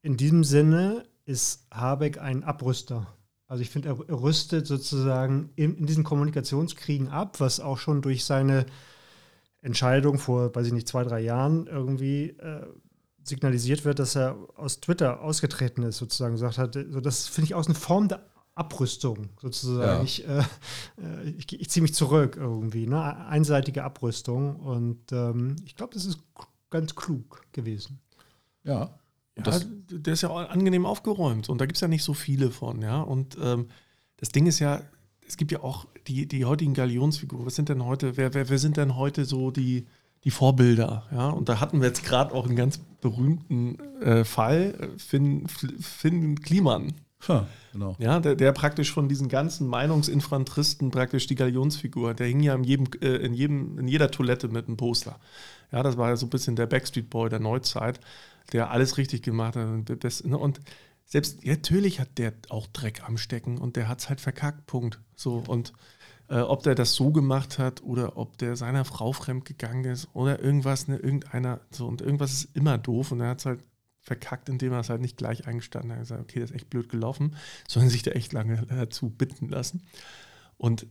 [0.01, 3.07] In diesem Sinne ist Habeck ein Abrüster.
[3.47, 8.23] Also ich finde, er, rüstet sozusagen in, in, diesen Kommunikationskriegen ab, was auch schon durch
[8.23, 8.65] seine
[9.61, 12.65] Entscheidung vor, weiß ich nicht, zwei, drei Jahren irgendwie äh,
[13.23, 16.77] signalisiert wird, dass er aus Twitter ausgetreten ist, sozusagen gesagt hat.
[16.89, 18.23] So, das finde ich auch eine Form der
[18.55, 19.99] Abrüstung sozusagen.
[19.99, 20.03] Ja.
[20.03, 20.39] Ich, äh,
[21.01, 23.25] äh, ich, ich ziehe mich zurück irgendwie, ne?
[23.27, 24.57] einseitige Abrüstung.
[24.57, 26.19] Und ähm, ich glaube, das ist
[26.69, 27.99] ganz klug gewesen.
[28.63, 28.99] Ja.
[29.37, 32.13] Ja, Das- der ist ja auch angenehm aufgeräumt und da gibt es ja nicht so
[32.13, 33.01] viele von, ja.
[33.01, 33.67] Und ähm,
[34.17, 34.81] das Ding ist ja,
[35.25, 37.45] es gibt ja auch die, die heutigen Galionsfiguren.
[37.45, 39.85] Was sind denn heute, wer, wer, wer sind denn heute so die,
[40.25, 41.07] die Vorbilder?
[41.11, 45.47] Ja, und da hatten wir jetzt gerade auch einen ganz berühmten äh, Fall, äh, Finn,
[45.47, 46.93] Finn Kliman.
[47.27, 47.95] Ja, genau.
[47.99, 52.63] Ja, der, der praktisch von diesen ganzen Meinungsinfanteristen praktisch die Galionsfigur, der hing ja in,
[52.63, 55.19] jedem, äh, in, jedem, in jeder Toilette mit einem Poster.
[55.71, 57.99] Ja, das war ja so ein bisschen der Backstreet Boy der Neuzeit,
[58.53, 59.67] der alles richtig gemacht hat.
[59.67, 60.59] Und, das, ne, und
[61.05, 64.99] selbst, natürlich hat der auch Dreck am Stecken und der hat es halt verkackt, Punkt.
[65.15, 65.73] So, und
[66.29, 70.07] äh, ob der das so gemacht hat oder ob der seiner Frau fremd gegangen ist
[70.13, 73.59] oder irgendwas, ne, irgendeiner, so, und irgendwas ist immer doof und er hat es halt
[74.09, 75.97] verkackt, indem er es halt nicht gleich eingestanden hat.
[75.97, 77.35] Er hat gesagt, okay, das ist echt blöd gelaufen,
[77.67, 79.83] sollen sich da echt lange dazu bitten lassen.
[80.57, 80.87] Und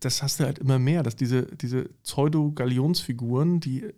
[0.00, 3.92] das hast du halt immer mehr, dass diese, diese Pseudo-Galionsfiguren, die,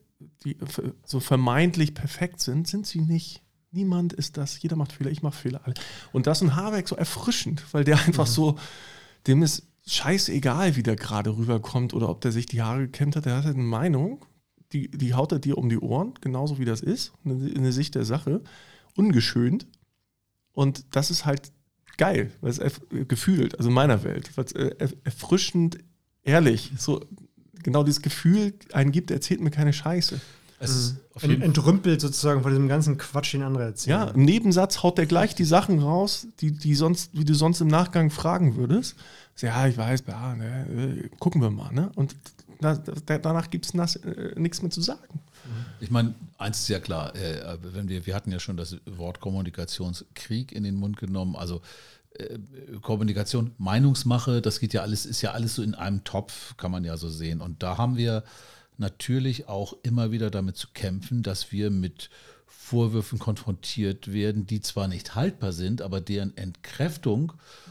[0.45, 0.59] die
[1.07, 3.43] so vermeintlich perfekt sind, sind sie nicht.
[3.71, 4.61] Niemand ist das.
[4.61, 5.61] Jeder macht Fehler, ich mache Fehler.
[5.65, 5.75] alle.
[6.13, 8.59] Und das ist ein Habeck so erfrischend, weil der einfach so,
[9.27, 13.25] dem ist scheißegal, wie der gerade rüberkommt oder ob der sich die Haare gekämmt hat.
[13.25, 14.27] Der hat halt eine Meinung,
[14.75, 17.95] die, die haut er dir um die Ohren, genauso wie das ist, eine, eine Sicht
[17.95, 18.43] der Sache,
[18.95, 19.67] ungeschönt.
[20.53, 21.53] Und das ist halt
[21.97, 22.61] geil, weil es
[23.09, 25.79] gefühlt, also in meiner Welt, weil es äh, erf- erfrischend
[26.23, 27.01] ehrlich, so
[27.63, 30.21] genau dieses Gefühl einen gibt, der erzählt mir keine Scheiße.
[30.61, 34.01] Es ist auf Ent, jeden entrümpelt sozusagen von diesem ganzen Quatsch, den andere erzählen.
[34.01, 37.61] Ja, im Nebensatz haut der gleich die Sachen raus, die, die sonst, wie du sonst
[37.61, 38.97] im Nachgang fragen würdest.
[39.39, 41.91] Ja, ich weiß, ja, ne, äh, gucken wir mal, ne?
[41.97, 42.15] Und
[42.61, 45.21] na, da, danach gibt es äh, nichts mehr zu sagen.
[45.81, 49.21] Ich meine, eins ist ja klar, äh, wenn wir, wir hatten ja schon das Wort
[49.21, 51.61] Kommunikationskrieg in den Mund genommen, also
[52.15, 52.39] äh,
[52.81, 56.85] Kommunikation, Meinungsmache, das geht ja alles, ist ja alles so in einem Topf, kann man
[56.85, 57.41] ja so sehen.
[57.41, 58.25] Und da haben wir
[58.79, 62.11] natürlich auch immer wieder damit zu kämpfen, dass wir mit
[62.47, 67.64] Vorwürfen konfrontiert werden, die zwar nicht haltbar sind, aber deren Entkräftung äh,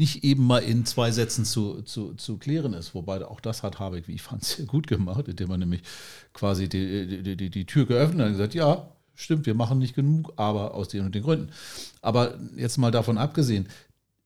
[0.00, 2.94] nicht eben mal in zwei Sätzen zu, zu, zu klären ist.
[2.94, 5.82] Wobei auch das hat Habeck, wie ich fand, sehr gut gemacht, indem er nämlich
[6.32, 9.94] quasi die, die, die, die Tür geöffnet hat und gesagt, ja, stimmt, wir machen nicht
[9.94, 11.50] genug, aber aus den und den Gründen.
[12.00, 13.68] Aber jetzt mal davon abgesehen,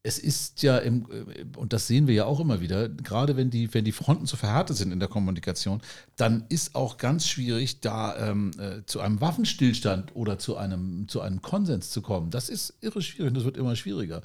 [0.06, 3.50] es ist ja, im, äh, und das sehen wir ja auch immer wieder, gerade wenn
[3.50, 5.80] die, wenn die Fronten zu verhärtet sind in der Kommunikation,
[6.16, 11.22] dann ist auch ganz schwierig, da ähm, äh, zu einem Waffenstillstand oder zu einem, zu
[11.22, 12.30] einem Konsens zu kommen.
[12.30, 14.22] Das ist irre schwierig und das wird immer schwieriger,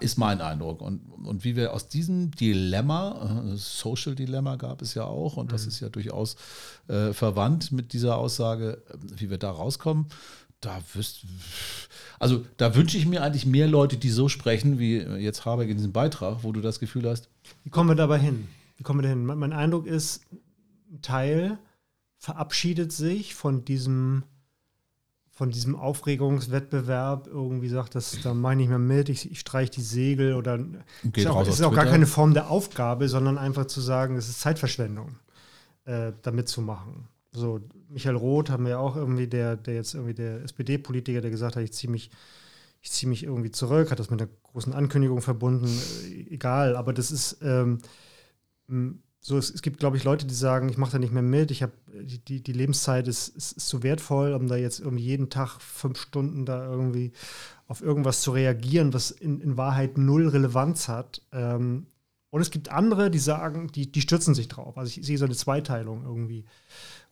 [0.00, 0.80] ist mein Eindruck.
[0.80, 5.52] Und, und wie wir aus diesem Dilemma, äh, Social Dilemma gab es ja auch, und
[5.52, 6.36] das ist ja durchaus
[6.88, 10.06] äh, verwandt mit dieser Aussage, äh, wie wir da rauskommen,
[10.60, 11.24] da wüsst,
[12.18, 15.76] also da wünsche ich mir eigentlich mehr Leute, die so sprechen, wie jetzt Habeck in
[15.76, 17.28] diesem Beitrag, wo du das Gefühl hast,
[17.62, 18.48] Wie kommen wir dabei hin?
[18.76, 19.24] Wie kommen wir dahin?
[19.24, 20.22] Mein, mein Eindruck ist,
[20.90, 21.58] ein Teil
[22.16, 24.24] verabschiedet sich von diesem,
[25.38, 29.70] von diesem Aufregungswettbewerb, irgendwie sagt, das, da mache ich nicht mehr mit, ich, ich streiche
[29.70, 33.66] die Segel oder Geht ist auch, ist auch gar keine Form der Aufgabe, sondern einfach
[33.66, 35.14] zu sagen, es ist Zeitverschwendung,
[35.84, 37.06] äh, da mitzumachen.
[37.30, 41.54] So, Michael Roth haben wir auch irgendwie, der, der jetzt irgendwie der SPD-Politiker, der gesagt
[41.54, 42.10] hat, ich ziehe mich,
[42.82, 46.92] ich ziehe mich irgendwie zurück, hat das mit einer großen Ankündigung verbunden, äh, egal, aber
[46.92, 47.78] das ist ähm,
[49.28, 51.50] so, es, es gibt, glaube ich, Leute, die sagen, ich mache da nicht mehr mit,
[51.50, 55.28] ich habe die, die, Lebenszeit ist, ist, ist zu wertvoll, um da jetzt irgendwie jeden
[55.28, 57.12] Tag fünf Stunden da irgendwie
[57.66, 61.20] auf irgendwas zu reagieren, was in, in Wahrheit null Relevanz hat.
[61.32, 61.86] Ähm,
[62.30, 64.78] und es gibt andere, die sagen, die, die stürzen sich drauf.
[64.78, 66.46] Also ich sehe so eine Zweiteilung irgendwie.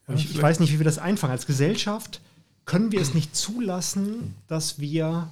[0.06, 1.32] Und Ja, ich, ich weiß nicht, wie wir das einfangen.
[1.32, 2.22] Als Gesellschaft
[2.64, 5.28] können wir es nicht zulassen, dass wir,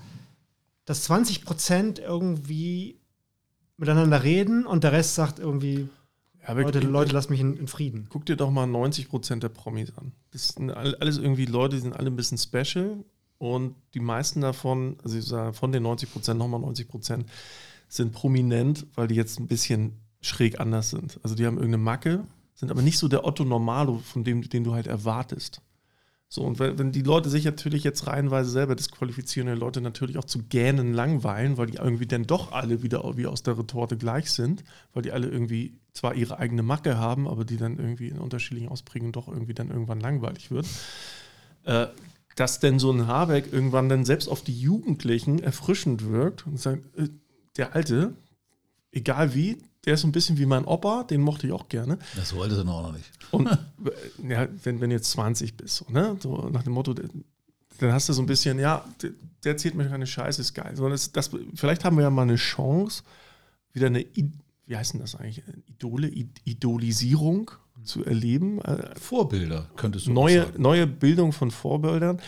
[0.84, 2.98] dass 20 Prozent irgendwie
[3.78, 5.88] miteinander reden und der Rest sagt irgendwie,
[6.46, 8.06] Ja, Leute, guck- Leute, lasst mich in, in Frieden.
[8.10, 10.12] Guck dir doch mal 90 Prozent der Promis an.
[10.32, 13.04] Das sind all- alles irgendwie Leute, die sind alle ein bisschen special
[13.38, 17.26] und die meisten davon, also ich sage von den 90 Prozent, nochmal 90 Prozent,
[17.88, 21.18] sind prominent, weil die jetzt ein bisschen schräg anders sind.
[21.22, 24.64] Also die haben irgendeine Macke, sind aber nicht so der Otto Normalo, von dem, den
[24.64, 25.60] du halt erwartest.
[26.34, 30.18] So, und wenn, wenn die Leute sich natürlich jetzt reihenweise selber disqualifizieren, die Leute natürlich
[30.18, 33.96] auch zu gähnen langweilen, weil die irgendwie dann doch alle wieder wie aus der Retorte
[33.96, 38.08] gleich sind, weil die alle irgendwie zwar ihre eigene Macke haben, aber die dann irgendwie
[38.08, 40.66] in unterschiedlichen Ausprägungen doch irgendwie dann irgendwann langweilig wird.
[41.66, 41.86] Äh,
[42.34, 46.82] dass denn so ein Habeck irgendwann dann selbst auf die Jugendlichen erfrischend wirkt und sagt,
[46.98, 47.10] äh,
[47.56, 48.12] der Alte,
[48.90, 51.98] egal wie, der ist so ein bisschen wie mein Opa, den mochte ich auch gerne.
[52.16, 53.10] das so alt ist er noch nicht.
[53.30, 53.48] Und
[54.28, 56.16] ja, wenn, wenn du jetzt 20 bist, so, ne?
[56.20, 59.10] so nach dem Motto, dann hast du so ein bisschen, ja, der,
[59.42, 60.74] der erzählt mir keine Scheiße, ist geil.
[60.74, 63.02] Sondern das, das, vielleicht haben wir ja mal eine Chance,
[63.72, 64.04] wieder eine,
[64.66, 66.08] wie heißt denn das eigentlich, Idole,
[66.44, 67.50] Idolisierung
[67.82, 68.60] zu erleben.
[68.62, 70.62] Äh, Vorbilder könntest du neue, sagen.
[70.62, 72.20] Neue Bildung von Vorbildern,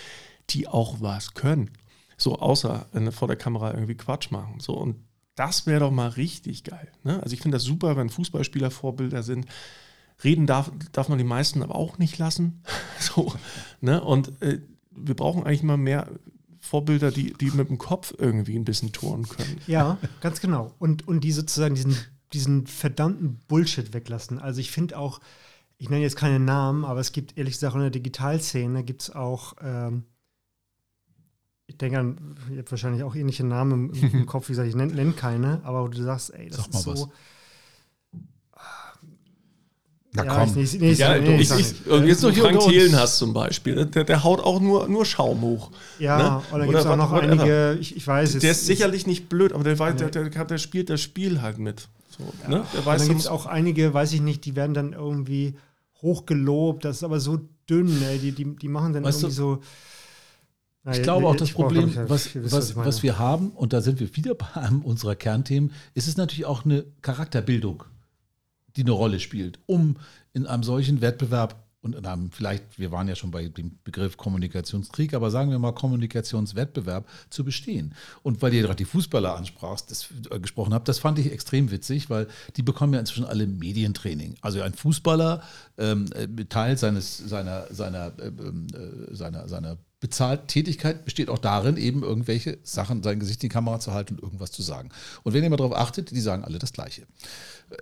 [0.50, 1.70] die auch was können.
[2.16, 4.61] So außer äh, vor der Kamera irgendwie Quatsch machen.
[4.61, 4.96] So und
[5.37, 6.91] das wäre doch mal richtig geil.
[7.05, 7.22] Ne?
[7.22, 9.47] Also ich finde das super, wenn Fußballspieler Vorbilder sind.
[10.24, 12.62] Reden darf, darf man die meisten aber auch nicht lassen.
[12.99, 13.32] so,
[13.80, 14.03] ne?
[14.03, 14.61] Und äh,
[14.91, 16.09] wir brauchen eigentlich mal mehr
[16.61, 19.61] Vorbilder, die, die mit dem Kopf irgendwie ein bisschen touren können.
[19.66, 20.72] Ja, ganz genau.
[20.78, 21.97] Und, und die sozusagen diesen,
[22.32, 24.39] diesen verdammten Bullshit weglassen.
[24.39, 25.20] Also ich finde auch,
[25.76, 29.11] ich nenne jetzt keine Namen, aber es gibt ehrlich gesagt in der Digitalszene gibt es
[29.11, 30.05] auch ähm,
[31.77, 32.16] ich denke an,
[32.51, 35.61] ihr habt wahrscheinlich auch ähnliche Namen im, im Kopf, wie gesagt, ich nenne nenn keine,
[35.62, 36.93] aber wo du sagst, ey, das Sag ist so.
[36.93, 37.09] Was.
[40.14, 40.55] Na ja, komm.
[40.55, 44.05] Nicht, nicht, ja, nee, ich, ich, und jetzt noch Frank Thelen hast zum Beispiel, der,
[44.05, 45.70] der, haut auch nur, nur Schaum hoch.
[45.99, 46.43] Ja, ne?
[46.51, 47.33] und dann gibt es auch noch whatever.
[47.33, 48.41] einige, ich, ich weiß es.
[48.41, 51.89] Der ist sicherlich nicht blöd, aber der, der, der, der spielt das Spiel halt mit.
[52.09, 52.49] So, ja.
[52.49, 52.64] ne?
[52.72, 55.57] der weiß, und dann gibt es auch einige, weiß ich nicht, die werden dann irgendwie
[56.01, 59.43] hochgelobt, das ist aber so dünn, ey, die, die, die machen dann weißt irgendwie du,
[59.43, 59.62] so
[60.93, 64.34] ich glaube auch, das Problem, was, was, was wir haben, und da sind wir wieder
[64.37, 67.84] bei einem unserer Kernthemen, ist es natürlich auch eine Charakterbildung,
[68.76, 69.97] die eine Rolle spielt, um
[70.32, 74.16] in einem solchen Wettbewerb und in einem, vielleicht, wir waren ja schon bei dem Begriff
[74.16, 77.95] Kommunikationskrieg, aber sagen wir mal Kommunikationswettbewerb zu bestehen.
[78.24, 81.70] Und weil ihr gerade die Fußballer ansprachst, das, äh, gesprochen habt, das fand ich extrem
[81.70, 82.26] witzig, weil
[82.57, 84.34] die bekommen ja inzwischen alle Medientraining.
[84.41, 85.43] Also ein Fußballer
[85.78, 91.38] ähm, äh, Teil seines, seiner, seiner, äh, ähm, äh, seiner, seiner bezahlt Tätigkeit besteht auch
[91.38, 94.90] darin, eben irgendwelche Sachen, sein Gesicht in die Kamera zu halten und irgendwas zu sagen.
[95.24, 97.02] Und wenn ihr mal darauf achtet, die sagen alle das Gleiche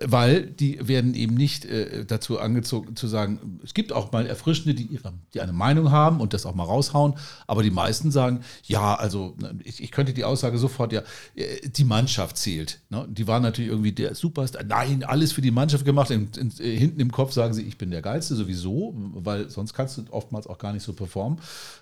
[0.03, 4.73] weil die werden eben nicht äh, dazu angezogen zu sagen, es gibt auch mal Erfrischende,
[4.73, 7.13] die, ihre, die eine Meinung haben und das auch mal raushauen,
[7.45, 11.03] aber die meisten sagen, ja, also ne, ich, ich könnte die Aussage sofort, ja,
[11.35, 12.79] äh, die Mannschaft zählt.
[12.89, 13.05] Ne?
[13.09, 16.75] Die waren natürlich irgendwie der Superstar, nein, alles für die Mannschaft gemacht, in, in, äh,
[16.75, 20.47] hinten im Kopf sagen sie, ich bin der Geilste sowieso, weil sonst kannst du oftmals
[20.47, 21.39] auch gar nicht so performen.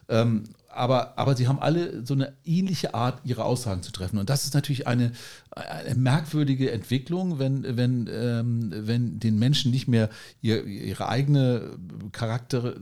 [0.09, 0.32] Ähm,
[0.69, 4.17] aber, aber sie haben alle so eine ähnliche Art, ihre Aussagen zu treffen.
[4.17, 5.11] Und das ist natürlich eine,
[5.51, 10.09] eine merkwürdige Entwicklung, wenn, wenn, ähm, wenn den Menschen nicht mehr
[10.41, 11.77] ihr, ihre eigene
[12.11, 12.75] Charakter,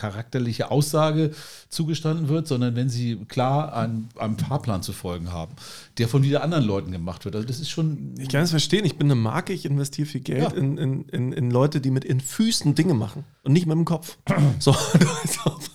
[0.00, 1.30] charakterliche Aussage
[1.68, 5.54] zugestanden wird, sondern wenn sie klar einem, einem Fahrplan zu folgen haben,
[5.98, 7.36] der von wieder anderen Leuten gemacht wird.
[7.36, 8.14] Also das ist schon.
[8.18, 10.56] Ich kann es verstehen, ich bin eine Marke, ich investiere viel Geld ja.
[10.56, 13.84] in, in, in, in, Leute, die mit in Füßen Dinge machen und nicht mit dem
[13.84, 14.18] Kopf.
[14.58, 14.72] so.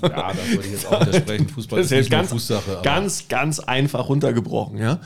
[0.02, 1.50] ja, da würde ich jetzt auch widersprechen.
[1.50, 2.82] Fußball das ist, ist ganz, Fußsache.
[2.84, 5.02] Ganz, ganz einfach runtergebrochen, ja.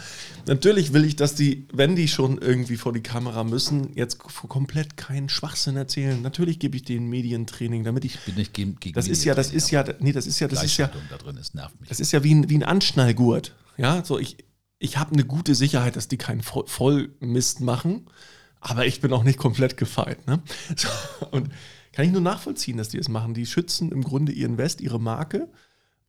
[0.48, 4.98] Natürlich will ich, dass die, wenn die schon irgendwie vor die Kamera müssen, jetzt komplett
[4.98, 6.22] keinen Schwachsinn erzählen.
[6.22, 8.16] Natürlich gebe ich denen Medientraining, damit ich.
[8.16, 10.48] Ich bin nicht gegen, gegen Das ist ja, das ist ja, nee, das ist ja,
[10.48, 10.90] das ist ja.
[11.10, 11.90] Da drin ist, nervt mich.
[11.90, 13.56] Das ist ja wie ein, wie ein Anschnallgurt.
[13.78, 14.38] Ja, so ich,
[14.80, 18.08] ich habe eine gute Sicherheit, dass die keinen Vollmist machen,
[18.60, 20.26] aber ich bin auch nicht komplett gefeit.
[20.28, 20.42] Ne?
[20.76, 20.90] So,
[21.32, 21.50] und
[22.00, 23.34] kann ich nur nachvollziehen, dass die es das machen.
[23.34, 25.50] Die schützen im Grunde ihren West, ihre Marke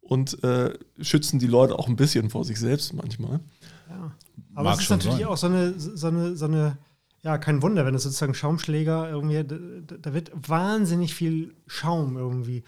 [0.00, 3.40] und äh, schützen die Leute auch ein bisschen vor sich selbst manchmal.
[3.88, 4.14] Ja.
[4.54, 5.26] Aber Mag es ist natürlich sein.
[5.26, 6.78] auch so eine, so eine, so eine,
[7.22, 12.62] ja, kein Wunder, wenn es sozusagen Schaumschläger irgendwie, da, da, wird wahnsinnig viel Schaum irgendwie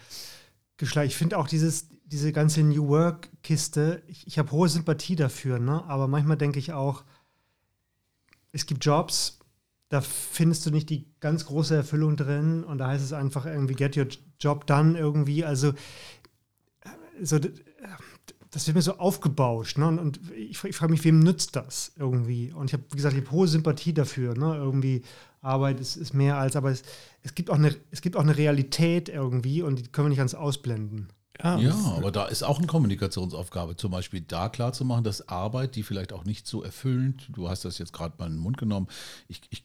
[0.75, 1.07] geschlagen.
[1.07, 5.81] Ich finde auch dieses, diese ganze New Work-Kiste, ich, ich habe hohe Sympathie dafür, ne?
[5.85, 7.05] aber manchmal denke ich auch,
[8.51, 9.39] es gibt Jobs,
[9.93, 13.75] da findest du nicht die ganz große Erfüllung drin und da heißt es einfach irgendwie
[13.75, 14.07] get your
[14.39, 15.45] job done irgendwie.
[15.45, 15.73] Also
[17.21, 17.37] so,
[18.49, 19.77] das wird mir so aufgebauscht.
[19.77, 19.87] Ne?
[19.87, 22.51] Und, und ich, ich frage mich, wem nützt das irgendwie?
[22.51, 24.35] Und ich habe, wie gesagt, ich habe hohe Sympathie dafür.
[24.35, 24.55] Ne?
[24.55, 25.03] Irgendwie
[25.41, 26.81] Arbeit ist, ist mehr als, aber es,
[27.21, 30.17] es, gibt auch eine, es gibt auch eine Realität irgendwie und die können wir nicht
[30.17, 31.09] ganz ausblenden.
[31.41, 35.83] Ja, ja aber da ist auch eine Kommunikationsaufgabe, zum Beispiel da klarzumachen, dass Arbeit, die
[35.83, 38.87] vielleicht auch nicht so erfüllend, du hast das jetzt gerade mal in den Mund genommen,
[39.27, 39.63] ich, ich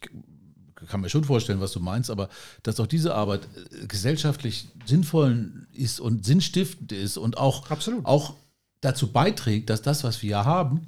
[0.87, 2.29] kann mir schon vorstellen, was du meinst, aber
[2.63, 8.05] dass auch diese Arbeit äh, gesellschaftlich sinnvoll ist und sinnstiftend ist und auch, Absolut.
[8.05, 8.33] auch
[8.81, 10.87] dazu beiträgt, dass das, was wir haben,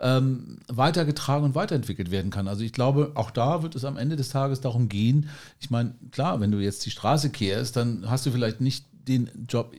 [0.00, 2.48] ähm, weitergetragen und weiterentwickelt werden kann.
[2.48, 5.94] Also ich glaube, auch da wird es am Ende des Tages darum gehen, ich meine,
[6.10, 9.72] klar, wenn du jetzt die Straße kehrst, dann hast du vielleicht nicht den Job,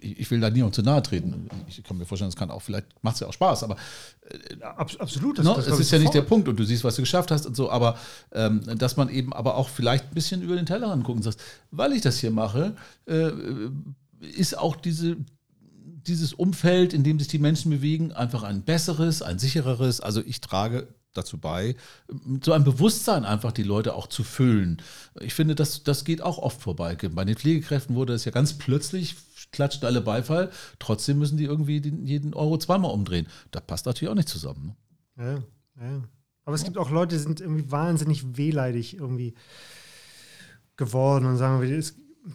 [0.00, 1.48] ich will da niemandem zu nahe treten.
[1.68, 3.76] Ich kann mir vorstellen, das kann auch, vielleicht macht es ja auch Spaß, aber
[4.22, 5.38] äh, absolut.
[5.38, 7.30] Das, no, das, das ist ja nicht der Punkt und du siehst, was du geschafft
[7.30, 7.98] hast und so, aber
[8.32, 11.38] ähm, dass man eben aber auch vielleicht ein bisschen über den Tellerrand gucken sagt,
[11.70, 13.30] weil ich das hier mache, äh,
[14.20, 15.16] ist auch diese
[16.06, 20.00] dieses Umfeld, in dem sich die Menschen bewegen, einfach ein besseres, ein sichereres.
[20.00, 21.76] Also ich trage dazu bei,
[22.42, 24.82] so ein Bewusstsein einfach die Leute auch zu füllen.
[25.20, 26.96] Ich finde, das, das geht auch oft vorbei.
[26.96, 29.14] Bei den Pflegekräften wurde es ja ganz plötzlich,
[29.54, 33.26] klatscht alle Beifall, trotzdem müssen die irgendwie den, jeden Euro zweimal umdrehen.
[33.50, 34.76] Das passt natürlich auch nicht zusammen.
[35.16, 35.44] Ne?
[35.80, 36.02] Ja, ja.
[36.44, 39.34] Aber es gibt auch Leute, die sind irgendwie wahnsinnig wehleidig irgendwie
[40.76, 41.66] geworden und sagen,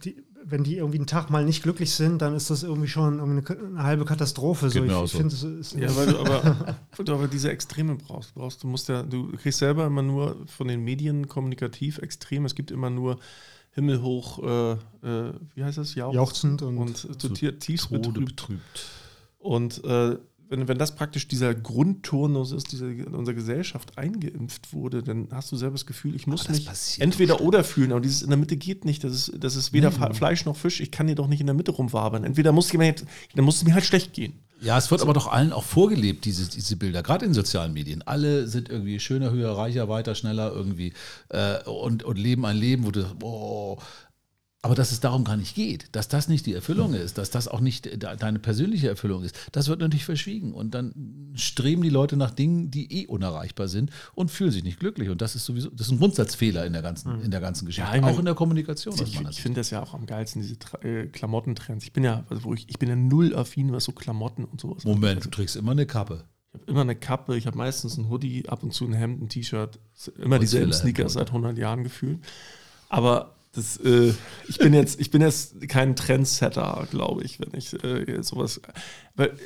[0.02, 3.18] die, wenn die irgendwie einen Tag mal nicht glücklich sind, dann ist das irgendwie schon
[3.18, 4.70] irgendwie eine, eine halbe Katastrophe.
[4.70, 4.82] So.
[4.82, 8.34] Ich, ich finde, es ist ja, weil du aber, du aber diese Extreme brauchst.
[8.34, 8.62] brauchst.
[8.62, 12.44] Du musst ja, du kriegst selber immer nur von den Medien kommunikativ extrem.
[12.46, 13.18] Es gibt immer nur
[13.72, 15.94] himmelhoch, äh, äh, wie heißt das?
[15.94, 18.36] Jauch Jauchzend und, und so tiefst betrübt.
[18.36, 18.86] betrübt.
[19.38, 20.16] Und äh,
[20.50, 25.52] wenn, wenn das praktisch dieser Grundturnus ist, dieser in unserer Gesellschaft eingeimpft wurde, dann hast
[25.52, 26.68] du selber das Gefühl, ich muss mich
[26.98, 27.92] entweder oder fühlen.
[27.92, 29.04] Aber dieses in der Mitte geht nicht.
[29.04, 30.14] Das ist, das ist weder nee.
[30.14, 30.80] Fleisch noch Fisch.
[30.80, 32.24] Ich kann hier doch nicht in der Mitte rumwabern.
[32.24, 33.04] Entweder muss, jemand,
[33.34, 34.40] dann muss es mir halt schlecht gehen.
[34.60, 35.06] Ja, es wird so.
[35.06, 38.02] aber doch allen auch vorgelebt, diese, diese Bilder, gerade in sozialen Medien.
[38.02, 40.92] Alle sind irgendwie schöner, höher, reicher, weiter, schneller irgendwie
[41.30, 43.78] äh, und, und leben ein Leben, wo du, oh,
[44.62, 47.48] aber dass es darum gar nicht geht, dass das nicht die Erfüllung ist, dass das
[47.48, 50.52] auch nicht deine persönliche Erfüllung ist, das wird natürlich verschwiegen.
[50.52, 54.78] Und dann streben die Leute nach Dingen, die eh unerreichbar sind und fühlen sich nicht
[54.78, 55.08] glücklich.
[55.08, 57.24] Und das ist sowieso, das ist ein Grundsatzfehler in der ganzen, mhm.
[57.24, 57.90] in der ganzen Geschichte.
[57.90, 58.94] Ja, auch in der Kommunikation.
[59.02, 61.84] Ich, ich finde das ja auch am geilsten, diese äh, Klamottentrends.
[61.84, 64.60] Ich bin ja, also wo ich, ich bin ja null affin, was so Klamotten und
[64.60, 64.84] sowas.
[64.84, 66.24] Moment, du trägst immer eine Kappe.
[66.52, 69.22] Ich habe immer eine Kappe, ich habe meistens ein Hoodie, ab und zu ein Hemd,
[69.22, 69.78] ein T-Shirt,
[70.18, 72.18] immer dieselben Sneakers seit 100 Jahren gefühlt.
[72.88, 74.14] Aber das, äh,
[74.48, 78.60] ich bin jetzt, ich bin jetzt kein Trendsetter, glaube ich, wenn ich äh, sowas.
[79.16, 79.36] Weil,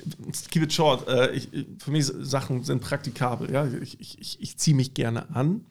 [0.50, 1.08] keep it short.
[1.08, 1.48] Äh, ich,
[1.78, 3.50] für mich Sachen sind praktikabel.
[3.50, 5.66] Ja, ich, ich, ich ziehe mich gerne an.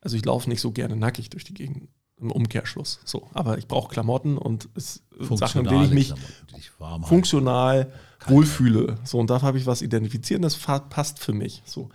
[0.00, 1.88] Also ich laufe nicht so gerne nackig durch die Gegend.
[2.16, 3.00] Im Umkehrschluss.
[3.04, 6.14] So, aber ich brauche Klamotten und es, Sachen, in denen ich mich
[7.02, 7.92] funktional
[8.26, 8.98] wohlfühle.
[9.04, 10.40] So und dafür habe ich was identifizieren.
[10.40, 11.62] Das passt für mich.
[11.66, 11.90] So.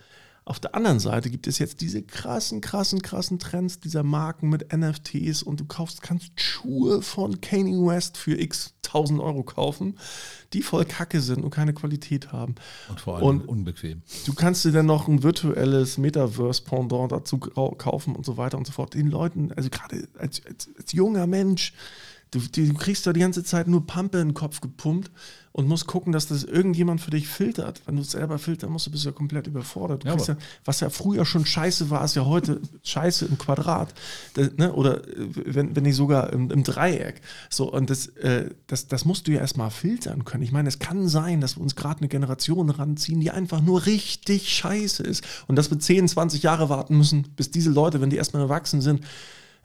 [0.50, 4.76] Auf der anderen Seite gibt es jetzt diese krassen, krassen, krassen Trends dieser Marken mit
[4.76, 9.96] NFTs und du kaufst, kannst Schuhe von Kanye West für x 1000 Euro kaufen,
[10.52, 12.56] die voll Kacke sind und keine Qualität haben.
[12.88, 14.02] Und vor allem und unbequem.
[14.26, 18.72] Du kannst dir dann noch ein virtuelles Metaverse-Pendant dazu kaufen und so weiter und so
[18.72, 18.94] fort.
[18.94, 21.74] Den Leuten, also gerade als, als, als junger Mensch,
[22.32, 25.12] du, du kriegst da die ganze Zeit nur Pampe in den Kopf gepumpt
[25.52, 27.82] und musst gucken, dass das irgendjemand für dich filtert.
[27.84, 30.04] Wenn du es selber filtern musst, du bist ja komplett überfordert.
[30.04, 33.92] Ja, ja, was ja früher schon scheiße war, ist ja heute scheiße im Quadrat.
[34.34, 34.72] Das, ne?
[34.72, 37.20] Oder äh, wenn, wenn nicht sogar im, im, Dreieck.
[37.48, 40.44] So, und das, äh, das, das musst du ja erstmal filtern können.
[40.44, 43.86] Ich meine, es kann sein, dass wir uns gerade eine Generation ranziehen, die einfach nur
[43.86, 45.24] richtig scheiße ist.
[45.48, 48.80] Und dass wir 10, 20 Jahre warten müssen, bis diese Leute, wenn die erstmal erwachsen
[48.80, 49.04] sind,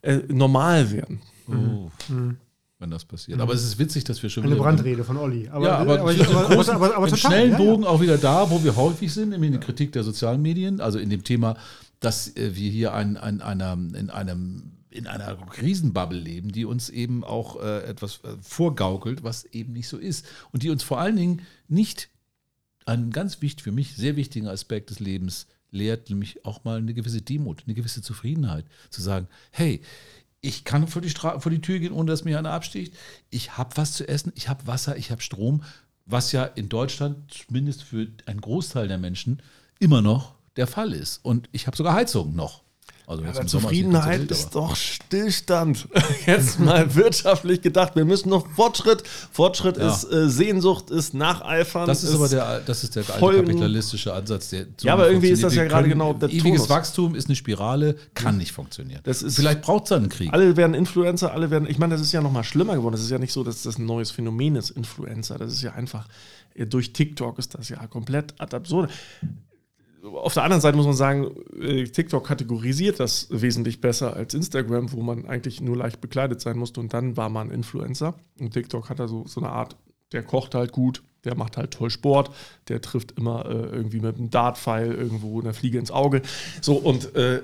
[0.02, 1.22] äh, normal werden.
[1.48, 1.92] Oh.
[2.12, 2.38] Mhm
[2.80, 3.38] wenn das passiert.
[3.38, 3.42] Mhm.
[3.42, 4.64] Aber es ist witzig, dass wir schon Eine wieder.
[4.64, 5.48] Eine Brandrede von Olli.
[5.50, 7.90] Aber, ja, aber, aber, aber, aber, aber total, schnellen ja, Bogen ja.
[7.90, 11.00] auch wieder da, wo wir häufig sind, nämlich in der Kritik der sozialen Medien, also
[11.00, 11.58] in dem Thema,
[12.00, 16.90] dass äh, wir hier ein, ein, einer, in einem in einer Riesenbubble leben, die uns
[16.90, 20.26] eben auch äh, etwas äh, vorgaukelt, was eben nicht so ist.
[20.54, 22.10] Und die uns vor allen Dingen nicht
[22.86, 26.94] einen ganz wichtig, für mich sehr wichtigen Aspekt des Lebens lehrt, nämlich auch mal eine
[26.94, 28.66] gewisse Demut, eine gewisse Zufriedenheit.
[28.90, 29.82] Zu sagen, hey,
[30.46, 32.94] ich kann vor die, Stra vor die Tür gehen, ohne dass mir einer absticht.
[33.32, 35.64] Ich habe was zu essen, ich habe Wasser, ich habe Strom,
[36.06, 39.42] was ja in Deutschland zumindest für einen Großteil der Menschen
[39.80, 41.26] immer noch der Fall ist.
[41.26, 42.65] Und ich habe sogar Heizung noch.
[43.08, 45.88] Also ja, Zufriedenheit ist, ist doch Stillstand.
[46.26, 47.96] Jetzt mal wirtschaftlich gedacht.
[47.96, 49.04] Wir müssen noch Fortschritt.
[49.32, 49.94] Fortschritt ja.
[49.94, 51.88] ist äh, Sehnsucht, ist Nacheifern.
[51.88, 54.50] Das ist, ist aber der, das ist der alte kapitalistische Ansatz.
[54.50, 56.70] Der ja, aber irgendwie ist das ja gerade genau der Ewiges Tonus.
[56.70, 59.02] Wachstum ist eine Spirale, kann nicht funktionieren.
[59.04, 60.34] Vielleicht braucht es einen Krieg.
[60.34, 61.70] Alle werden Influencer, alle werden.
[61.70, 62.94] Ich meine, das ist ja noch mal schlimmer geworden.
[62.94, 65.38] Das ist ja nicht so, dass das ein neues Phänomen ist, Influencer.
[65.38, 66.08] Das ist ja einfach
[66.58, 68.90] durch TikTok ist das ja komplett ad absurd
[70.14, 74.92] auf der anderen Seite muss man sagen, äh, TikTok kategorisiert das wesentlich besser als Instagram,
[74.92, 78.16] wo man eigentlich nur leicht bekleidet sein musste und dann war man Influencer.
[78.40, 79.76] Und TikTok hat da so, so eine Art,
[80.12, 82.32] der kocht halt gut, der macht halt toll Sport,
[82.68, 86.22] der trifft immer äh, irgendwie mit einem Dartpfeil irgendwo einer Fliege ins Auge.
[86.62, 87.42] So und äh,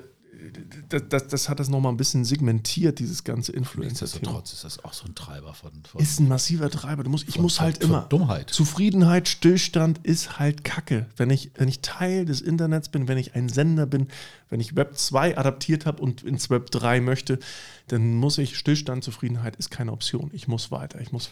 [0.89, 4.83] das, das, das, hat das nochmal ein bisschen segmentiert, dieses ganze influencer Nichtsdestotrotz ist das
[4.83, 7.03] auch so ein Treiber von, von Ist ein massiver Treiber.
[7.03, 8.01] Du musst, ich von, muss halt von, immer.
[8.09, 8.49] Dummheit.
[8.49, 11.07] Zufriedenheit, Stillstand ist halt Kacke.
[11.17, 14.07] Wenn ich, wenn ich Teil des Internets bin, wenn ich ein Sender bin,
[14.49, 17.39] wenn ich Web 2 adaptiert habe und ins Web 3 möchte,
[17.87, 20.29] dann muss ich Stillstand, Zufriedenheit ist keine Option.
[20.33, 20.99] Ich muss weiter.
[21.01, 21.29] Ich muss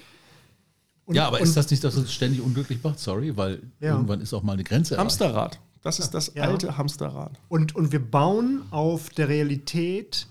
[1.10, 3.00] und, ja, aber ist das nicht, dass uns ständig unglücklich macht?
[3.00, 3.94] Sorry, weil ja.
[3.94, 5.06] irgendwann ist auch mal eine Grenze erreicht.
[5.06, 5.60] Hamsterrad.
[5.82, 6.44] Das ist das ja.
[6.44, 7.40] alte Hamsterrad.
[7.48, 10.28] Und, und wir bauen auf der Realität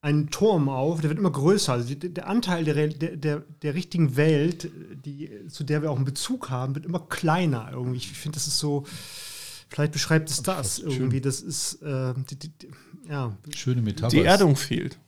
[0.00, 1.72] einen Turm auf, der wird immer größer.
[1.74, 4.70] Also die, der Anteil der, der, der, der richtigen Welt,
[5.04, 7.98] die, zu der wir auch einen Bezug haben, wird immer kleiner irgendwie.
[7.98, 8.84] Ich finde, das ist so,
[9.68, 11.20] vielleicht beschreibt es das irgendwie.
[11.20, 12.52] Das ist, äh, die, die,
[13.08, 13.36] ja.
[13.54, 14.10] Schöne Metapher.
[14.10, 14.98] Die Erdung fehlt.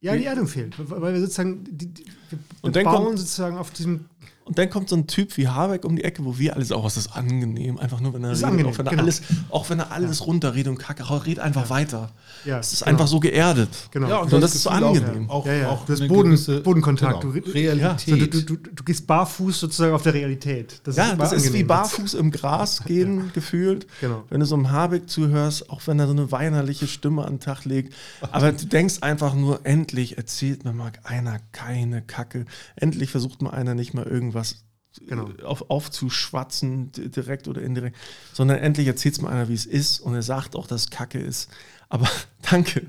[0.00, 3.56] Ja, die Erdung fehlt, weil wir sozusagen, die, die, wir Und dann bauen kommt- sozusagen
[3.56, 4.06] auf diesem
[4.46, 6.84] Und dann kommt so ein Typ wie Habeck um die Ecke, wo wir alles auch,
[6.84, 9.02] was ist angenehm, einfach nur, wenn er Das ist redet, angenehm, auch wenn er genau.
[9.02, 12.10] alles, auch wenn er alles runterredet und kacke, red einfach weiter.
[12.44, 12.90] Ja, es ist genau.
[12.90, 13.70] einfach so geerdet.
[13.90, 14.08] Genau.
[14.08, 15.30] Ja, Und das das ist so angenehm.
[15.30, 15.68] Auch, Ja, ja.
[15.70, 17.22] auch eine Boden, Bodenkontakt.
[17.22, 18.06] Genau, Du, re- Realität.
[18.06, 20.78] Ja, so, du, du, du, du gehst barfuß sozusagen auf der Realität.
[20.84, 23.86] Das Ja, immer das ist wie barfuß im Gras gehen gefühlt.
[24.02, 24.24] Genau.
[24.28, 27.40] Wenn du so einem Habeck zuhörst, auch wenn er so eine weinerliche Stimme an den
[27.40, 27.94] Tag legt.
[28.30, 32.44] Aber du denkst einfach nur, endlich erzählt mir mal einer keine Kacke.
[32.76, 34.02] Endlich versucht mal einer nicht mal
[34.34, 34.64] irgendwas
[35.08, 35.28] Genau.
[35.28, 37.96] äh, auf, aufzuschwatzen, direkt oder indirekt,
[38.32, 39.98] sondern endlich erzählt es mal einer, wie es ist.
[39.98, 41.50] Und er sagt auch, dass es Kacke ist.
[41.88, 42.08] Aber
[42.50, 42.86] danke.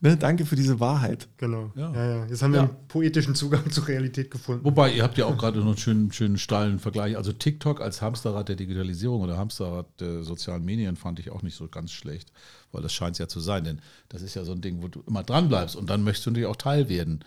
[0.00, 1.28] Ne, danke für diese Wahrheit.
[1.36, 1.70] Genau.
[1.76, 1.92] Ja.
[1.92, 2.08] Ja.
[2.16, 2.66] Ja, Jetzt haben wir Ja.
[2.68, 4.64] einen poetischen Zugang zur Realität gefunden.
[4.64, 7.16] Wobei, ihr habt ja auch gerade noch einen schönen, schönen steilen Vergleich.
[7.16, 11.56] Also TikTok als Hamsterrad der Digitalisierung oder Hamsterrad der sozialen Medien fand ich auch nicht
[11.56, 12.32] so ganz schlecht,
[12.72, 13.64] weil das scheint es ja zu sein.
[13.64, 16.24] Denn das ist ja so ein Ding, wo du immer dran bleibst und dann möchtest
[16.26, 17.20] du natürlich auch Teil werden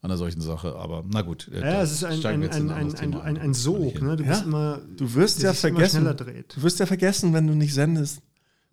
[0.00, 0.76] an einer solchen Sache.
[0.76, 1.48] Aber na gut.
[1.52, 3.38] äh, Ja, es ist ein, ein, ein, ein, ein, ein, ein.
[3.38, 4.00] ein Sog.
[4.00, 4.16] Ne?
[4.16, 4.30] Du Ja.
[4.30, 6.00] bist immer, Du wirst ja vergessen.
[6.00, 6.56] schneller dreht.
[6.56, 8.22] Du wirst ja vergessen, wenn du nicht sendest.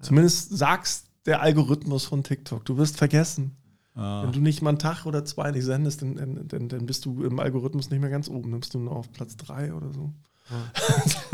[0.01, 2.63] Zumindest sagst der Algorithmus von TikTok.
[2.65, 3.55] Du wirst vergessen.
[3.95, 4.23] Ah.
[4.23, 7.05] Wenn du nicht mal einen Tag oder zwei nicht sendest, dann, dann, dann, dann bist
[7.05, 8.51] du im Algorithmus nicht mehr ganz oben.
[8.51, 10.11] Dann bist du nur auf Platz drei oder so.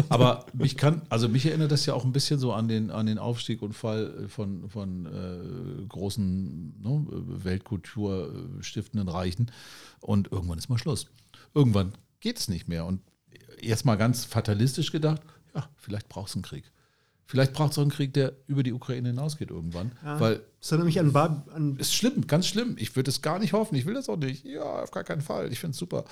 [0.09, 3.05] Aber mich kann, also mich erinnert das ja auch ein bisschen so an den, an
[3.05, 7.05] den Aufstieg und Fall von, von äh, großen ne,
[7.43, 9.51] Weltkultur stiftenden Reichen.
[9.99, 11.07] Und irgendwann ist mal Schluss.
[11.53, 12.85] Irgendwann geht es nicht mehr.
[12.85, 13.01] Und
[13.61, 15.21] jetzt mal ganz fatalistisch gedacht,
[15.53, 16.71] ja, vielleicht braucht es einen Krieg.
[17.31, 19.93] Vielleicht braucht es auch einen Krieg, der über die Ukraine hinausgeht irgendwann.
[20.03, 22.75] Weil Das erinnert mich an, Bar, an ist schlimm, ganz schlimm.
[22.77, 23.75] Ich würde es gar nicht hoffen.
[23.75, 24.43] Ich will das auch nicht.
[24.43, 25.49] Ja, auf gar keinen Fall.
[25.49, 26.03] Ich finde es super,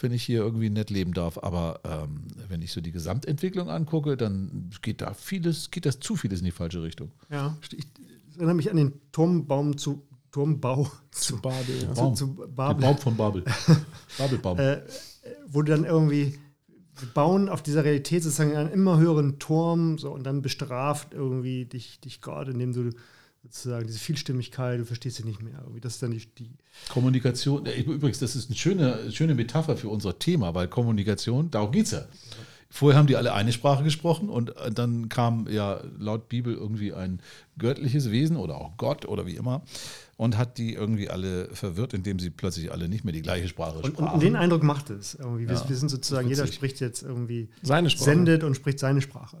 [0.00, 1.36] wenn ich hier irgendwie nett leben darf.
[1.36, 6.16] Aber ähm, wenn ich so die Gesamtentwicklung angucke, dann geht da vieles, geht das zu
[6.16, 7.10] vieles in die falsche Richtung.
[7.28, 7.86] ja, ich
[8.28, 11.92] das erinnert mich an den Turmbaum zu Turmbau zu, Babel, ja.
[11.92, 12.16] zu, Baum.
[12.16, 13.44] zu Babel, Baum von Babel.
[14.16, 14.58] Babelbaum.
[14.58, 14.80] äh,
[15.48, 16.38] wo du dann irgendwie
[16.98, 21.64] wir bauen auf dieser Realität sozusagen einen immer höheren Turm so, und dann bestraft irgendwie
[21.64, 22.90] dich, dich Gott, indem du
[23.42, 25.58] sozusagen diese Vielstimmigkeit, du verstehst sie nicht mehr.
[25.62, 25.80] Irgendwie.
[25.80, 26.50] Das ist dann die, die
[26.88, 31.86] Kommunikation, übrigens, das ist eine schöne, schöne Metapher für unser Thema, weil Kommunikation, darum geht
[31.86, 32.06] es ja.
[32.74, 36.94] Vorher haben die alle eine Sprache gesprochen und äh, dann kam ja laut Bibel irgendwie
[36.94, 37.20] ein
[37.58, 39.60] göttliches Wesen oder auch Gott oder wie immer
[40.16, 43.76] und hat die irgendwie alle verwirrt, indem sie plötzlich alle nicht mehr die gleiche Sprache
[43.80, 44.14] Und, sprachen.
[44.14, 45.14] und den Eindruck macht es.
[45.16, 45.46] Irgendwie.
[45.48, 48.04] Wir, Ja, wir sind sozusagen, jeder spricht jetzt irgendwie, Seine Sprache.
[48.06, 49.36] sendet und spricht seine Sprache.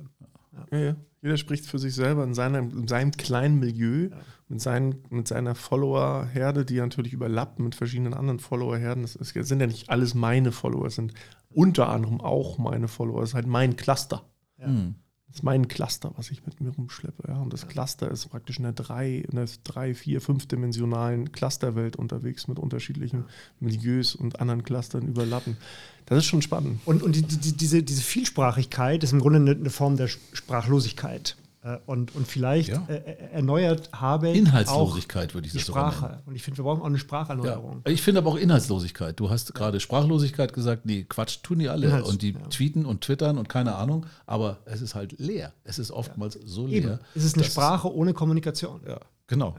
[0.70, 0.96] Ja, ja.
[1.22, 4.10] Jeder spricht für sich selber in seinem, in seinem kleinen Milieu,
[4.48, 9.02] mit, seinen, mit seiner Follower-Herde, die natürlich überlappt mit verschiedenen anderen Follower-Herden.
[9.04, 11.14] Das sind ja nicht alles meine Follower, es sind
[11.54, 13.22] unter anderem auch meine Follower.
[13.22, 14.24] Es ist halt mein Cluster.
[14.58, 14.94] Hm.
[15.32, 17.24] Das ist mein Cluster, was ich mit mir rumschleppe.
[17.26, 17.40] Ja.
[17.40, 22.48] Und das Cluster ist praktisch in der drei, in der drei, vier, fünfdimensionalen Clusterwelt unterwegs
[22.48, 23.24] mit unterschiedlichen
[23.58, 25.56] Milieus und anderen Clustern überlappen.
[26.04, 26.80] Das ist schon spannend.
[26.84, 31.36] Und, und die, die, diese, diese Vielsprachigkeit ist im Grunde eine, eine Form der Sprachlosigkeit.
[31.64, 32.84] Äh, Und, und vielleicht Ja.
[32.88, 36.20] äh, erneuert Habeck Inhaltslosigkeit würde ich das Sprache.
[36.26, 37.82] Und ich finde, wir brauchen auch eine Spracherneuerung.
[37.86, 39.18] Ja, ich finde aber auch Inhaltslosigkeit.
[39.20, 41.86] Du hast gerade Sprachlosigkeit gesagt, nee, Quatsch, tun die alle.
[41.86, 42.40] Inhalts- und die ja.
[42.50, 45.52] tweeten und twittern und keine Ahnung, aber es ist halt leer.
[45.62, 46.76] Es ist oftmals so leer.
[46.76, 46.98] Eben.
[47.14, 48.80] Es ist eine Sprache ohne Kommunikation.
[48.86, 48.98] Ja,
[49.28, 49.54] genau.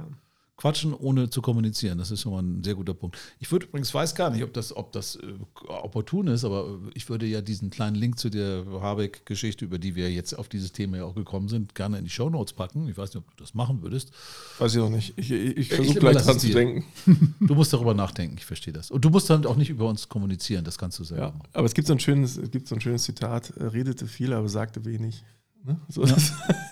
[0.64, 3.18] Quatschen ohne zu kommunizieren, das ist schon mal ein sehr guter Punkt.
[3.42, 5.34] Ich würde übrigens, weiß gar nicht, ob das, ob das äh,
[5.68, 9.96] opportun ist, aber äh, ich würde ja diesen kleinen Link zu der Habeck-Geschichte, über die
[9.96, 12.88] wir jetzt auf dieses Thema ja auch gekommen sind, gerne in die Shownotes packen.
[12.88, 14.12] Ich weiß nicht, ob du das machen würdest.
[14.58, 15.12] Weiß ich auch nicht.
[15.18, 16.86] Ich, ich, ich Ja, versuche ich gleich dran zu denken.
[17.42, 18.90] Du musst darüber nachdenken, ich verstehe das.
[18.90, 21.50] Und du musst dann auch nicht über uns kommunizieren, das kannst du selber Ja, machen.
[21.52, 24.32] aber es gibt so ein schönes, es gibt so ein schönes Zitat, äh, redete viel,
[24.32, 25.26] aber sagte wenig.
[25.66, 25.78] Ne?
[25.90, 26.32] So das-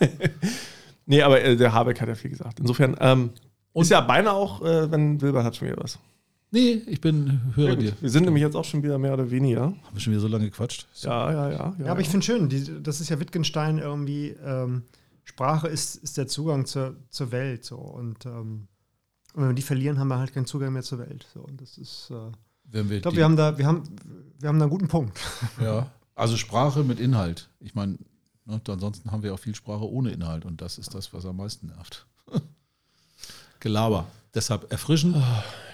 [1.06, 2.58] nee, aber äh, der Habeck hat ja viel gesagt.
[2.58, 3.30] Insofern ähm,
[3.80, 5.98] ist ja beinahe auch, äh, wenn Wilbert hat schon wieder was.
[6.50, 7.94] Nee, ich bin, höre dir.
[7.98, 9.62] Wir sind nämlich jetzt auch schon wieder mehr oder weniger.
[9.62, 10.86] Haben wir schon wieder so lange gequatscht?
[10.96, 11.74] Ja, ja, ja.
[11.78, 14.82] Ja, aber ich finde schön, die, das ist ja Wittgenstein irgendwie, ähm,
[15.24, 17.64] Sprache ist, ist der Zugang zur, zur Welt.
[17.64, 17.76] So.
[17.76, 18.68] Und, ähm,
[19.32, 21.26] und wenn wir die verlieren, haben wir halt keinen Zugang mehr zur Welt.
[21.32, 21.40] So.
[21.40, 22.32] Und das ist, äh,
[22.64, 23.84] Wenn wir ich glaube, wir haben da, wir haben,
[24.38, 25.18] wir haben da einen guten Punkt.
[25.58, 27.48] Ja, also Sprache mit Inhalt.
[27.60, 27.96] Ich meine,
[28.44, 31.38] ne, ansonsten haben wir auch viel Sprache ohne Inhalt und das ist das, was am
[31.38, 32.06] meisten nervt.
[33.62, 34.06] Gelaber.
[34.34, 35.14] Deshalb erfrischen.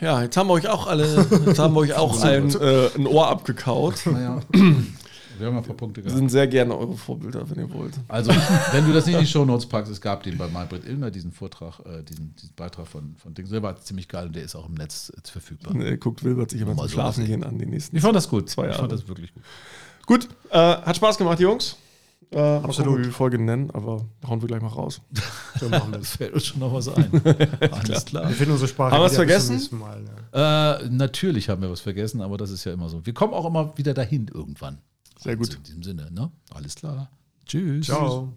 [0.00, 3.06] Ja, jetzt haben wir euch auch alle, jetzt haben wir euch auch allen äh, ein
[3.06, 3.94] Ohr abgekaut.
[4.06, 6.18] Naja, Wir haben ein paar Punkte Wir gehabt.
[6.18, 7.94] sind sehr gerne eure Vorbilder, wenn ihr wollt.
[8.08, 8.32] Also,
[8.72, 11.30] wenn du das nicht in die Shownotes packst, es gab den bei Maybrit Illner, diesen
[11.30, 13.48] Vortrag, äh, diesen, diesen Beitrag von, von Ding.
[13.48, 15.74] Der war ziemlich geil und der ist auch im Netz jetzt verfügbar.
[15.80, 17.94] Er guckt Wilbert sich immer Mal zum so Schlafen gehen an den nächsten.
[17.96, 18.50] Ich fand das gut.
[18.50, 18.80] Zwei ich Jahre.
[18.80, 19.44] fand das wirklich gut.
[20.06, 21.76] Gut, äh, hat Spaß gemacht, Jungs.
[22.30, 22.94] Äh, mal gucken, Absolut.
[22.94, 25.00] wie wir die Folge nennen, aber hauen wir gleich mal raus.
[25.58, 26.16] So machen wir Es es.
[26.16, 27.10] fällt uns schon noch was ein.
[27.72, 28.28] Alles klar.
[28.28, 28.92] Wir finden unsere Sprache.
[28.92, 29.78] Haben wir was zum vergessen?
[29.78, 30.76] Mal, ja.
[30.78, 33.04] Äh, natürlich haben wir was vergessen, aber das ist ja immer so.
[33.04, 34.78] Wir kommen auch immer wieder dahin irgendwann.
[35.18, 35.46] Sehr gut.
[35.48, 36.30] Also in diesem Sinne, ne?
[36.54, 37.10] Alles klar.
[37.44, 37.86] Tschüss.
[37.86, 38.32] Ciao.